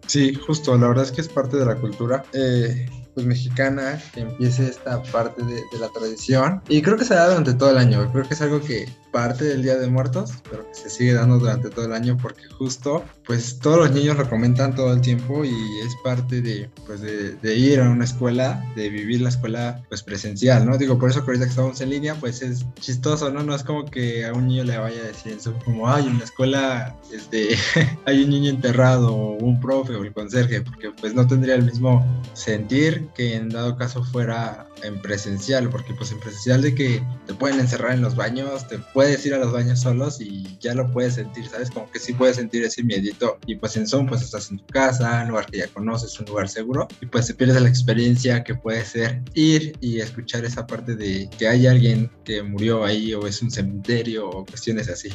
Sí, 0.07 0.35
justo, 0.35 0.77
la 0.77 0.89
verdad 0.89 1.05
es 1.05 1.13
que 1.13 1.21
es 1.21 1.29
parte 1.29 1.57
de 1.57 1.65
la 1.65 1.77
cultura. 1.77 2.25
Eh, 2.33 2.87
pues 3.15 3.27
mexicana 3.27 4.03
que 4.13 4.21
empiece 4.21 4.69
esta 4.69 5.03
parte 5.05 5.43
de, 5.45 5.55
de, 5.55 5.79
la 5.79 5.89
tradición 5.89 6.63
y 6.69 6.83
creo 6.83 6.97
que 6.97 7.05
se 7.05 7.15
da 7.15 7.29
durante 7.29 7.55
todo 7.55 7.71
el 7.71 7.79
año 7.79 8.11
creo 8.13 8.27
que 8.27 8.35
es 8.35 8.43
algo 8.43 8.61
que 8.61 8.87
parte 9.15 9.45
del 9.45 9.63
Día 9.63 9.77
de 9.77 9.87
Muertos, 9.87 10.33
pero 10.51 10.67
que 10.69 10.75
se 10.75 10.91
sigue 10.91 11.13
dando 11.13 11.39
durante 11.39 11.71
todo 11.71 11.87
el 11.87 11.93
año 11.93 12.19
porque 12.21 12.49
justo, 12.49 13.05
pues 13.25 13.61
todos 13.61 13.79
los 13.79 13.93
niños 13.93 14.19
lo 14.19 14.29
comentan 14.29 14.75
todo 14.75 14.93
el 14.93 15.01
tiempo 15.01 15.45
y 15.45 15.55
es 15.87 15.95
parte 16.03 16.43
de, 16.43 16.69
pues 16.85 17.01
de, 17.01 17.57
ir 17.57 17.81
a 17.81 17.89
una 17.89 18.05
escuela, 18.05 18.65
de 18.75 18.89
vivir 18.89 19.21
la 19.21 19.29
escuela 19.29 19.81
pues 19.89 20.03
presencial, 20.03 20.67
¿no? 20.67 20.77
Digo, 20.79 20.99
por 20.99 21.11
eso 21.11 21.25
que 21.25 21.31
ahorita 21.31 21.45
que 21.45 21.51
estamos 21.51 21.81
en 21.81 21.91
línea, 21.91 22.17
pues 22.17 22.43
es 22.43 22.67
chistoso, 22.81 23.31
¿no? 23.31 23.45
No 23.45 23.55
es 23.55 23.63
como 23.63 23.85
que 23.85 24.27
a 24.27 24.33
un 24.33 24.49
niño 24.49 24.65
le 24.65 24.79
vaya 24.79 25.01
a 25.01 25.07
decir 25.07 25.35
eso, 25.35 25.55
como, 25.65 25.89
ay, 25.89 26.09
en 26.09 26.19
la 26.19 26.25
escuela 26.25 26.97
este, 27.13 27.57
hay 28.07 28.25
un 28.25 28.31
niño 28.31 28.51
enterrado 28.51 29.15
o 29.15 29.37
un 29.37 29.61
profe 29.61 29.95
o 29.95 30.03
el 30.03 30.13
conserje, 30.13 30.61
porque 30.63 30.91
pues 30.91 31.15
no 31.15 31.25
tendría 31.25 31.55
el 31.55 31.63
mismo 31.63 32.05
sentir 32.33 33.04
que 33.15 33.35
en 33.35 33.49
dado 33.49 33.77
caso 33.77 34.05
fuera 34.05 34.67
en 34.83 35.01
presencial, 35.01 35.71
porque 35.71 35.95
pues 35.95 36.13
en 36.13 36.21
presencial 36.21 36.63
de 36.63 36.75
que 36.75 37.03
te 37.27 37.35
pueden 37.35 37.61
encerrar 37.61 37.93
en 37.93 38.03
los 38.03 38.17
baños, 38.17 38.67
te 38.69 38.79
puedes 38.79 39.25
ir 39.27 39.35
a 39.35 39.39
los 39.39 39.53
baños 39.53 39.81
solos 39.81 40.21
y 40.21 40.57
ya 40.61 40.75
lo 40.75 40.91
puedes 40.91 41.15
sentir, 41.15 41.49
¿sabes? 41.49 41.71
Como 41.71 41.91
que 41.91 41.99
sí 41.99 42.13
puedes 42.13 42.37
sentir 42.37 42.65
ese 42.65 42.83
miedito. 42.83 43.39
Y 43.47 43.57
pues 43.57 43.77
en 43.77 43.87
Zoom, 43.87 44.07
pues 44.07 44.23
estás 44.23 44.51
en 44.51 44.59
tu 44.59 44.67
casa, 44.67 45.23
un 45.23 45.29
lugar 45.29 45.47
que 45.47 45.59
ya 45.59 45.69
conoces, 45.69 46.19
un 46.21 46.27
lugar 46.27 46.49
seguro. 46.49 46.89
Y 47.01 47.07
pues 47.07 47.27
te 47.27 47.35
pierdes 47.35 47.61
la 47.61 47.69
experiencia 47.69 48.45
que 48.45 48.55
puede 48.55 48.85
ser 48.85 49.23
ir 49.35 49.77
y 49.81 50.01
escuchar 50.01 50.45
esa 50.45 50.67
parte 50.67 50.97
de 50.97 51.29
que 51.39 51.49
hay 51.49 51.67
alguien 51.67 52.11
que 52.25 52.43
murió 52.43 52.85
ahí 52.85 53.15
o 53.15 53.27
es 53.27 53.43
un 53.43 53.51
cementerio 53.51 54.29
o 54.29 54.45
cuestiones 54.45 54.89
así. 54.89 55.11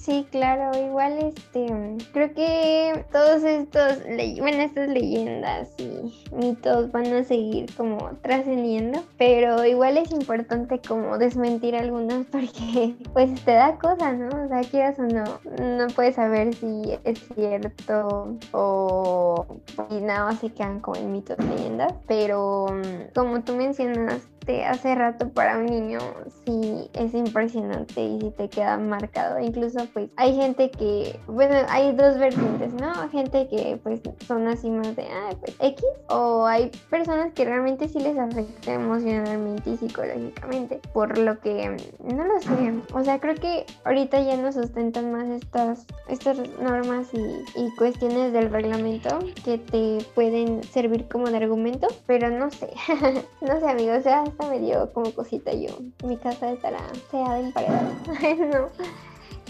Sí, 0.00 0.26
claro, 0.30 0.70
igual 0.78 1.18
este, 1.18 1.66
creo 2.14 2.32
que 2.32 3.04
todos 3.12 3.44
estos, 3.44 3.98
bueno, 4.38 4.62
estas 4.62 4.88
leyendas 4.88 5.74
y 5.76 6.24
mitos 6.34 6.90
van 6.90 7.12
a 7.12 7.22
seguir 7.22 7.66
como 7.76 7.98
trascendiendo, 8.22 9.02
pero 9.18 9.62
igual 9.66 9.98
es 9.98 10.10
importante 10.10 10.80
como 10.80 11.18
desmentir 11.18 11.76
algunos 11.76 12.24
porque 12.32 12.94
pues 13.12 13.44
te 13.44 13.52
da 13.52 13.76
cosa, 13.78 14.14
¿no? 14.14 14.28
O 14.46 14.48
sea, 14.48 14.62
quieras 14.62 14.98
o 14.98 15.02
no, 15.02 15.24
no 15.62 15.86
puedes 15.88 16.14
saber 16.14 16.54
si 16.54 16.98
es 17.04 17.18
cierto 17.34 18.38
o 18.52 19.46
y 19.90 20.00
nada 20.00 20.32
se 20.32 20.48
quedan 20.48 20.80
como 20.80 20.96
en 20.96 21.12
mitos, 21.12 21.36
leyendas, 21.44 21.92
pero 22.08 22.68
como 23.14 23.42
tú 23.42 23.54
mencionas, 23.54 24.22
hace 24.66 24.94
rato 24.94 25.28
para 25.30 25.58
un 25.58 25.66
niño 25.66 25.98
sí 26.44 26.90
es 26.94 27.14
impresionante 27.14 28.02
y 28.02 28.20
sí 28.20 28.32
te 28.36 28.48
queda 28.48 28.76
marcado. 28.78 29.38
Incluso 29.40 29.86
pues 29.92 30.10
hay 30.16 30.34
gente 30.34 30.70
que, 30.70 31.18
bueno, 31.26 31.54
hay 31.68 31.92
dos 31.94 32.18
vertientes, 32.18 32.74
¿no? 32.74 32.92
Gente 33.10 33.48
que 33.48 33.78
pues 33.82 34.00
son 34.26 34.48
así 34.48 34.70
más 34.70 34.94
de, 34.96 35.04
ah, 35.04 35.30
pues 35.40 35.56
X, 35.60 35.84
o 36.08 36.46
hay 36.46 36.70
personas 36.88 37.32
que 37.32 37.44
realmente 37.44 37.88
sí 37.88 38.00
les 38.00 38.18
afecta 38.18 38.74
emocionalmente 38.74 39.70
y 39.70 39.76
psicológicamente, 39.76 40.80
por 40.92 41.16
lo 41.18 41.38
que 41.40 41.76
no 42.02 42.24
lo 42.24 42.40
sé. 42.40 42.74
O 42.92 43.04
sea, 43.04 43.20
creo 43.20 43.34
que 43.34 43.66
ahorita 43.84 44.20
ya 44.20 44.36
nos 44.36 44.54
sustentan 44.54 45.12
más 45.12 45.28
estas, 45.28 45.86
estas 46.08 46.38
normas 46.60 47.08
y, 47.12 47.18
y 47.60 47.70
cuestiones 47.76 48.32
del 48.32 48.50
reglamento 48.50 49.18
que 49.44 49.58
te 49.58 49.98
pueden 50.14 50.62
servir 50.64 51.08
como 51.08 51.28
de 51.28 51.36
argumento, 51.36 51.88
pero 52.06 52.30
no 52.30 52.50
sé, 52.50 52.70
no 53.40 53.60
sé 53.60 53.68
amigos, 53.68 53.98
o 53.98 54.02
sea, 54.02 54.24
me 54.48 54.58
dio 54.58 54.92
como 54.92 55.12
cosita 55.12 55.52
yo. 55.52 55.70
Mi 56.04 56.16
casa 56.16 56.52
estará 56.52 56.80
sea 57.10 57.34
de 57.34 57.40
emparedado. 57.40 57.90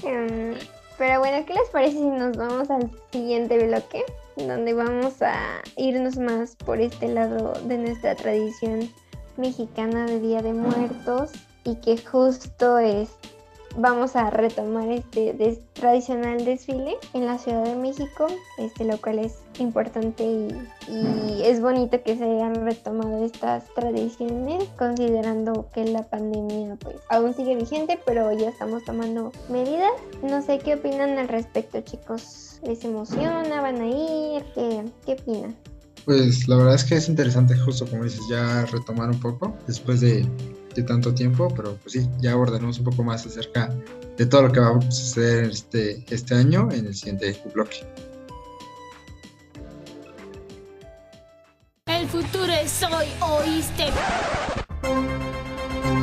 Em, 0.03 0.55
pero 0.97 1.19
bueno, 1.21 1.45
¿qué 1.47 1.53
les 1.53 1.69
parece 1.71 1.99
si 1.99 2.05
nos 2.05 2.35
vamos 2.37 2.71
al 2.71 2.91
siguiente 3.13 3.67
bloque? 3.67 4.03
Donde 4.37 4.73
vamos 4.73 5.21
a 5.21 5.61
irnos 5.77 6.17
más 6.17 6.57
por 6.57 6.81
este 6.81 7.09
lado 7.09 7.53
de 7.65 7.77
nuestra 7.77 8.15
tradición 8.15 8.91
mexicana 9.37 10.07
de 10.07 10.21
Día 10.21 10.41
de 10.41 10.55
Muertos 10.55 11.33
y 11.65 11.77
que 11.77 11.99
justo 11.99 12.79
es 12.79 13.11
vamos 13.77 14.17
a 14.17 14.31
retomar 14.31 14.89
este 14.91 15.63
tradicional 15.75 16.45
desfile 16.45 16.97
en 17.15 17.27
la 17.27 17.39
Ciudad 17.39 17.65
de 17.65 17.77
México, 17.77 18.27
este, 18.59 18.85
lo 18.85 19.01
cual 19.01 19.21
es 19.21 19.39
importante 19.59 20.25
y, 20.25 20.49
y, 20.89 21.43
es 21.45 21.61
bonito 21.61 22.03
que 22.03 22.17
se 22.17 22.25
hayan 22.25 22.65
retomado 22.65 23.25
estas 23.25 23.65
tradiciones, 23.75 24.65
considerando 24.79 25.69
que 25.73 25.85
la 25.85 26.03
pandemia 26.03 26.77
pues 26.77 26.97
aún 27.09 27.35
sigue 27.35 27.57
vigente, 27.57 27.99
pero 28.05 28.33
ya 28.33 28.51
estamos 28.51 28.85
tomando 28.85 29.33
medidas. 29.49 29.93
No 30.23 30.43
sé 30.43 30.59
qué 30.59 30.75
opinan 30.75 31.19
al 31.19 31.29
respecto, 31.29 31.81
chicos. 31.81 32.61
¿Les 32.63 32.85
emociona? 32.85 33.63
¿Van 33.63 33.81
a 33.81 33.87
ir? 33.87 34.45
¿Qué, 34.55 34.85
qué 35.07 35.13
opinan? 35.15 35.57
Pues 36.05 36.49
la 36.49 36.57
verdad 36.57 36.75
es 36.75 36.85
que 36.85 36.97
es 36.97 37.09
interesante, 37.09 37.57
justo 37.57 37.87
como 37.87 38.05
dices, 38.05 38.21
ya 38.29 38.65
retomar 38.67 39.11
un 39.11 39.21
poco 39.21 39.55
después 39.67 40.01
de 40.01 40.27
de 40.75 40.83
tanto 40.83 41.15
tiempo, 41.15 41.53
pero 41.55 41.77
pues 41.77 41.93
sí, 41.93 42.09
ya 42.21 42.33
abordaremos 42.33 42.79
un 42.79 42.85
poco 42.85 43.03
más 43.03 43.27
acerca 43.27 43.75
de 44.17 44.27
todo 44.27 44.43
lo 44.43 44.53
que 44.53 44.61
va 44.61 44.77
a 44.77 44.91
suceder 44.91 45.51
este, 45.51 46.05
este 46.11 46.35
año 46.35 46.69
en 46.73 46.87
el 46.87 46.95
siguiente 46.95 47.41
bloque. 47.53 47.87
El 51.87 52.07
futuro 52.07 52.53
es 52.53 52.83
hoy, 52.83 53.07
¿oíste? 53.21 53.87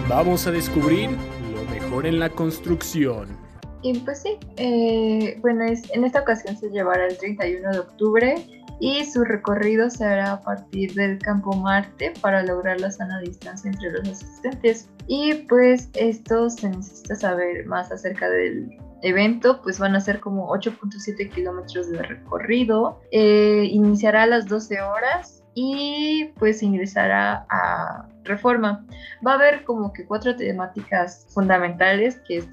Vamos 0.10 0.48
a 0.48 0.52
descubrir 0.52 1.10
lo 1.54 1.64
mejor 1.66 2.06
en 2.06 2.20
la 2.20 2.30
construcción. 2.30 3.38
Y 3.84 4.00
pues 4.00 4.24
sí, 4.24 4.38
eh, 4.58 5.38
bueno, 5.42 5.64
es, 5.66 5.84
en 5.94 6.04
esta 6.04 6.22
ocasión 6.22 6.58
se 6.58 6.70
llevará 6.70 7.08
el 7.08 7.18
31 7.18 7.72
de 7.72 7.80
octubre 7.80 8.66
y 8.80 9.06
su 9.06 9.24
recorrido 9.24 9.90
se 9.90 10.06
hará 10.06 10.34
a 10.34 10.42
partir 10.42 10.94
del 10.94 11.18
campo 11.20 11.56
Marte 11.56 12.14
para 12.22 12.44
lograr 12.44 12.80
la 12.80 12.92
sana 12.92 13.20
distancia 13.20 13.72
entre 13.72 13.92
los 13.92 14.10
asistentes. 14.10 14.90
Y 15.08 15.34
pues 15.50 15.90
esto 15.94 16.50
se 16.50 16.70
necesita 16.70 17.16
saber 17.16 17.66
más 17.66 17.92
acerca 17.92 18.30
del 18.30 18.78
evento, 19.04 19.62
pues 19.62 19.80
van 19.80 19.96
a 19.96 20.00
ser 20.00 20.20
como 20.20 20.50
8.7 20.50 21.30
kilómetros 21.32 21.90
de 21.90 22.02
recorrido. 22.02 23.02
Eh, 23.12 23.68
iniciará 23.72 24.24
a 24.24 24.28
las 24.28 24.48
12 24.48 24.82
horas 24.82 25.37
y 25.60 26.34
pues 26.38 26.62
ingresará 26.62 27.48
a 27.50 28.08
Reforma. 28.26 28.86
Va 29.26 29.32
a 29.32 29.36
haber 29.36 29.64
como 29.64 29.92
que 29.92 30.06
cuatro 30.06 30.36
temáticas 30.36 31.26
fundamentales, 31.34 32.22
que 32.28 32.38
es 32.38 32.48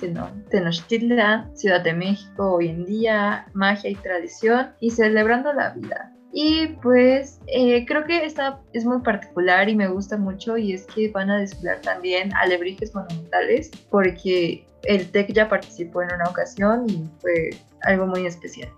Tenochtitlan, 0.49 1.55
Ciudad 1.55 1.83
de 1.83 1.93
México 1.93 2.55
hoy 2.55 2.69
en 2.69 2.87
día, 2.87 3.47
magia 3.53 3.91
y 3.91 3.95
tradición, 3.97 4.71
y 4.81 4.91
celebrando 4.91 5.53
la 5.53 5.75
vida. 5.75 6.15
Y 6.33 6.69
pues 6.83 7.41
eh, 7.47 7.85
creo 7.85 8.05
que 8.05 8.25
esta 8.25 8.63
es 8.73 8.87
muy 8.87 9.03
particular 9.03 9.69
y 9.69 9.77
me 9.77 9.89
gusta 9.89 10.17
mucho 10.17 10.57
y 10.57 10.73
es 10.73 10.87
que 10.87 11.11
van 11.11 11.31
a 11.31 11.39
desfilar 11.39 11.83
también 11.83 12.33
alebrijes 12.35 12.95
monumentales 12.95 13.71
porque 13.91 14.67
el 14.85 15.11
TEC 15.11 15.35
ya 15.35 15.49
participó 15.51 16.01
en 16.01 16.15
una 16.15 16.25
ocasión 16.25 16.87
y 16.89 17.05
fue 17.21 17.51
algo 17.83 18.07
muy 18.07 18.25
especial. 18.25 18.71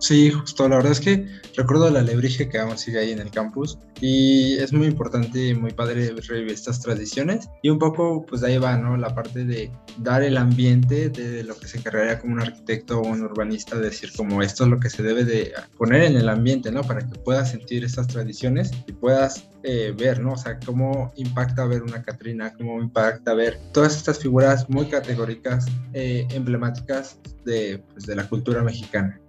Sí, 0.00 0.30
justo, 0.30 0.66
la 0.66 0.76
verdad 0.76 0.92
es 0.92 1.00
que 1.00 1.26
recuerdo 1.54 1.90
la 1.90 2.00
alebrije 2.00 2.48
que 2.48 2.58
aún 2.58 2.78
sigue 2.78 3.00
ahí 3.00 3.12
en 3.12 3.18
el 3.18 3.30
campus 3.30 3.78
y 4.00 4.56
es 4.56 4.72
muy 4.72 4.86
importante 4.86 5.48
y 5.48 5.54
muy 5.54 5.72
padre 5.72 6.14
revivir 6.26 6.52
estas 6.52 6.80
tradiciones 6.80 7.50
y 7.62 7.68
un 7.68 7.78
poco 7.78 8.24
pues 8.24 8.42
ahí 8.42 8.56
va, 8.56 8.78
¿no? 8.78 8.96
La 8.96 9.14
parte 9.14 9.44
de 9.44 9.70
dar 9.98 10.22
el 10.22 10.38
ambiente 10.38 11.10
de 11.10 11.44
lo 11.44 11.54
que 11.54 11.68
se 11.68 11.76
encargaría 11.76 12.18
como 12.18 12.32
un 12.32 12.40
arquitecto 12.40 12.98
o 12.98 13.06
un 13.06 13.20
urbanista, 13.20 13.78
decir 13.78 14.10
como 14.16 14.40
esto 14.40 14.64
es 14.64 14.70
lo 14.70 14.80
que 14.80 14.88
se 14.88 15.02
debe 15.02 15.24
de 15.24 15.52
poner 15.76 16.04
en 16.04 16.16
el 16.16 16.30
ambiente, 16.30 16.72
¿no? 16.72 16.80
Para 16.82 17.06
que 17.06 17.18
puedas 17.18 17.50
sentir 17.50 17.84
estas 17.84 18.06
tradiciones 18.06 18.70
y 18.86 18.92
puedas 18.92 19.50
eh, 19.64 19.94
ver, 19.94 20.20
¿no? 20.20 20.32
O 20.32 20.38
sea, 20.38 20.58
cómo 20.64 21.12
impacta 21.16 21.66
ver 21.66 21.82
una 21.82 22.02
Catrina, 22.02 22.54
cómo 22.54 22.80
impacta 22.80 23.34
ver 23.34 23.58
todas 23.74 23.94
estas 23.98 24.18
figuras 24.18 24.66
muy 24.70 24.86
categóricas, 24.86 25.66
eh, 25.92 26.26
emblemáticas 26.30 27.18
de, 27.44 27.82
pues, 27.92 28.06
de 28.06 28.16
la 28.16 28.26
cultura 28.26 28.62
mexicana 28.62 29.20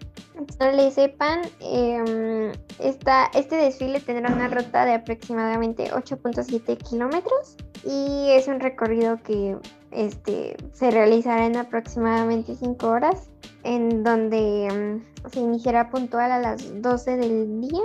le 0.60 0.92
sepan, 0.92 1.42
eh, 1.60 2.52
este 2.80 3.56
desfile 3.56 4.00
tendrá 4.00 4.34
una 4.34 4.48
ruta 4.48 4.86
de 4.86 4.94
aproximadamente 4.94 5.92
8.7 5.92 6.78
kilómetros 6.78 7.58
y 7.84 8.30
es 8.32 8.48
un 8.48 8.60
recorrido 8.60 9.22
que 9.24 9.58
este, 9.92 10.56
se 10.74 10.92
realizará 10.92 11.46
en 11.46 11.58
aproximadamente 11.58 12.56
5 12.56 12.88
horas, 12.88 13.30
en 13.64 14.04
donde 14.04 14.68
em, 14.68 15.04
se 15.32 15.40
iniciará 15.40 15.90
puntual 15.90 16.32
a 16.32 16.40
las 16.40 16.82
12 16.82 17.18
del 17.18 17.62
día 17.62 17.82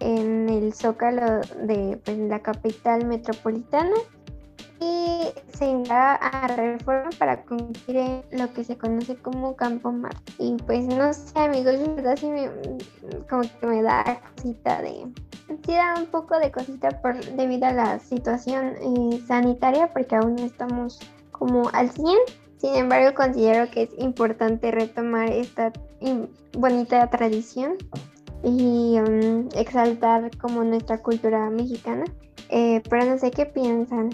en 0.00 0.48
el 0.48 0.74
zócalo 0.74 1.40
de 1.62 1.98
pues, 2.04 2.18
la 2.18 2.40
capital 2.40 3.06
metropolitana 3.06 3.96
y 4.80 5.28
se 5.56 5.70
irá 5.70 6.14
a 6.16 6.46
reforma 6.48 7.10
para 7.18 7.42
cumplir 7.44 8.22
lo 8.30 8.52
que 8.52 8.64
se 8.64 8.76
conoce 8.76 9.16
como 9.16 9.56
Campo 9.56 9.90
Marte. 9.90 10.32
Y 10.38 10.56
pues 10.66 10.86
no 10.86 11.12
sé 11.12 11.38
amigos, 11.38 11.74
la 11.74 11.92
verdad 11.94 12.16
sí 12.18 12.26
me, 12.26 12.50
como 13.28 13.42
que 13.42 13.66
me 13.66 13.82
da 13.82 14.20
cosita 14.36 14.82
de... 14.82 15.06
Sí 15.64 15.72
da 15.72 15.94
un 15.96 16.06
poco 16.06 16.38
de 16.38 16.50
cosita 16.50 16.90
por, 17.00 17.24
debido 17.36 17.66
a 17.66 17.72
la 17.72 17.98
situación 18.00 18.74
eh, 18.80 19.22
sanitaria 19.26 19.92
porque 19.92 20.16
aún 20.16 20.36
no 20.36 20.44
estamos 20.44 20.98
como 21.30 21.68
al 21.72 21.90
100. 21.90 22.06
Sin 22.58 22.74
embargo, 22.74 23.14
considero 23.14 23.70
que 23.70 23.82
es 23.82 23.90
importante 23.98 24.70
retomar 24.70 25.30
esta 25.30 25.72
bonita 26.54 27.08
tradición 27.10 27.76
y 28.42 28.98
um, 28.98 29.48
exaltar 29.54 30.30
como 30.38 30.64
nuestra 30.64 30.98
cultura 30.98 31.50
mexicana. 31.50 32.04
Eh, 32.48 32.82
pero 32.88 33.04
no 33.04 33.18
sé 33.18 33.30
qué 33.30 33.46
piensan. 33.46 34.10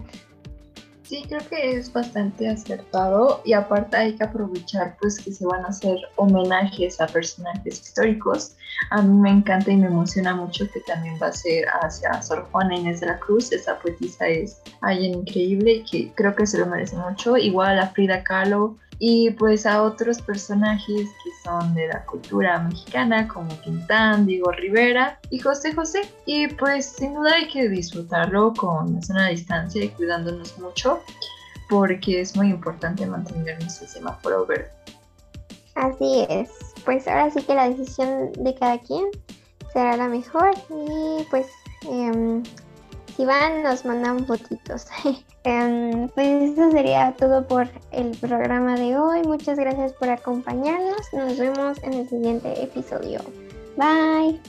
Sí, 1.04 1.24
creo 1.28 1.40
que 1.48 1.76
es 1.76 1.92
bastante 1.92 2.48
acertado 2.48 3.42
y 3.44 3.52
aparte 3.52 3.96
hay 3.96 4.16
que 4.16 4.24
aprovechar 4.24 4.96
pues 5.00 5.18
que 5.18 5.32
se 5.32 5.44
van 5.44 5.64
a 5.64 5.68
hacer 5.68 5.98
homenajes 6.16 7.00
a 7.00 7.06
personajes 7.06 7.80
históricos. 7.80 8.56
A 8.90 9.02
mí 9.02 9.12
me 9.20 9.30
encanta 9.30 9.70
y 9.70 9.76
me 9.76 9.88
emociona 9.88 10.34
mucho 10.34 10.70
que 10.72 10.80
también 10.80 11.18
va 11.20 11.26
a 11.26 11.32
ser 11.32 11.66
hacia 11.82 12.22
Sor 12.22 12.48
Juana 12.50 12.76
Inés 12.76 13.00
de 13.00 13.08
la 13.08 13.18
Cruz. 13.18 13.52
Esa 13.52 13.78
poetisa 13.80 14.26
es 14.28 14.62
alguien 14.80 15.14
increíble 15.14 15.72
y 15.72 15.84
que 15.84 16.12
creo 16.14 16.34
que 16.34 16.46
se 16.46 16.58
lo 16.58 16.66
merece 16.66 16.96
mucho. 16.96 17.36
Igual 17.36 17.78
a 17.80 17.88
Frida 17.88 18.22
Kahlo, 18.22 18.76
y 19.04 19.30
pues 19.32 19.66
a 19.66 19.82
otros 19.82 20.22
personajes 20.22 21.08
que 21.24 21.30
son 21.42 21.74
de 21.74 21.88
la 21.88 22.06
cultura 22.06 22.60
mexicana 22.60 23.26
como 23.26 23.48
Quintán, 23.60 24.26
Diego 24.26 24.52
Rivera 24.52 25.18
y 25.28 25.40
José 25.40 25.74
José. 25.74 26.02
Y 26.24 26.46
pues 26.46 26.86
sin 26.86 27.14
duda 27.14 27.34
hay 27.34 27.48
que 27.48 27.68
disfrutarlo 27.68 28.54
con 28.54 29.00
una 29.10 29.26
distancia 29.26 29.82
y 29.82 29.88
cuidándonos 29.88 30.56
mucho 30.56 31.00
porque 31.68 32.20
es 32.20 32.36
muy 32.36 32.50
importante 32.50 33.04
mantener 33.04 33.60
nuestro 33.60 33.88
semáforo 33.88 34.46
verde. 34.46 34.70
Así 35.74 36.24
es, 36.28 36.50
pues 36.84 37.08
ahora 37.08 37.28
sí 37.32 37.42
que 37.42 37.56
la 37.56 37.70
decisión 37.70 38.30
de 38.34 38.54
cada 38.54 38.78
quien 38.78 39.06
será 39.72 39.96
la 39.96 40.06
mejor 40.06 40.52
y 40.70 41.24
pues 41.28 41.48
eh, 41.90 42.42
si 43.16 43.24
van 43.24 43.62
nos 43.62 43.84
mandan 43.84 44.26
fotitos. 44.26 44.86
Em, 45.44 46.08
pues 46.10 46.52
eso 46.52 46.70
sería 46.70 47.16
todo 47.16 47.44
por 47.48 47.68
el 47.90 48.16
programa 48.18 48.76
de 48.76 48.96
hoy. 48.96 49.22
Muchas 49.22 49.58
gracias 49.58 49.92
por 49.94 50.08
acompañarnos. 50.08 51.00
Nos 51.12 51.36
vemos 51.36 51.82
en 51.82 51.94
el 51.94 52.08
siguiente 52.08 52.62
episodio. 52.62 53.18
Bye. 53.76 54.40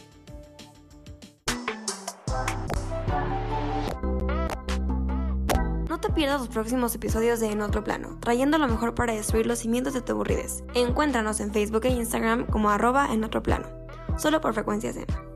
No 5.89 5.99
te 5.99 6.10
pierdas 6.12 6.41
los 6.41 6.49
próximos 6.49 6.93
episodios 6.93 7.39
de 7.39 7.52
En 7.52 7.62
Otro 7.62 7.84
Plano, 7.84 8.19
trayendo 8.19 8.60
lo 8.60 8.67
mejor 8.67 8.93
para 8.93 9.13
destruir 9.13 9.47
los 9.47 9.60
cimientos 9.60 9.95
de 9.95 10.02
tu 10.02 10.12
aburridez. 10.12 10.63
Encuéntranos 10.76 11.39
en 11.39 11.52
Facebook 11.52 11.86
e 11.86 11.89
Instagram 11.89 12.45
como 12.45 12.69
arroba 12.69 13.12
en 13.12 13.23
otro 13.23 13.41
plano, 13.41 13.67
solo 14.17 14.41
por 14.41 14.54
frecuencia 14.54 14.93
Zen. 14.93 15.32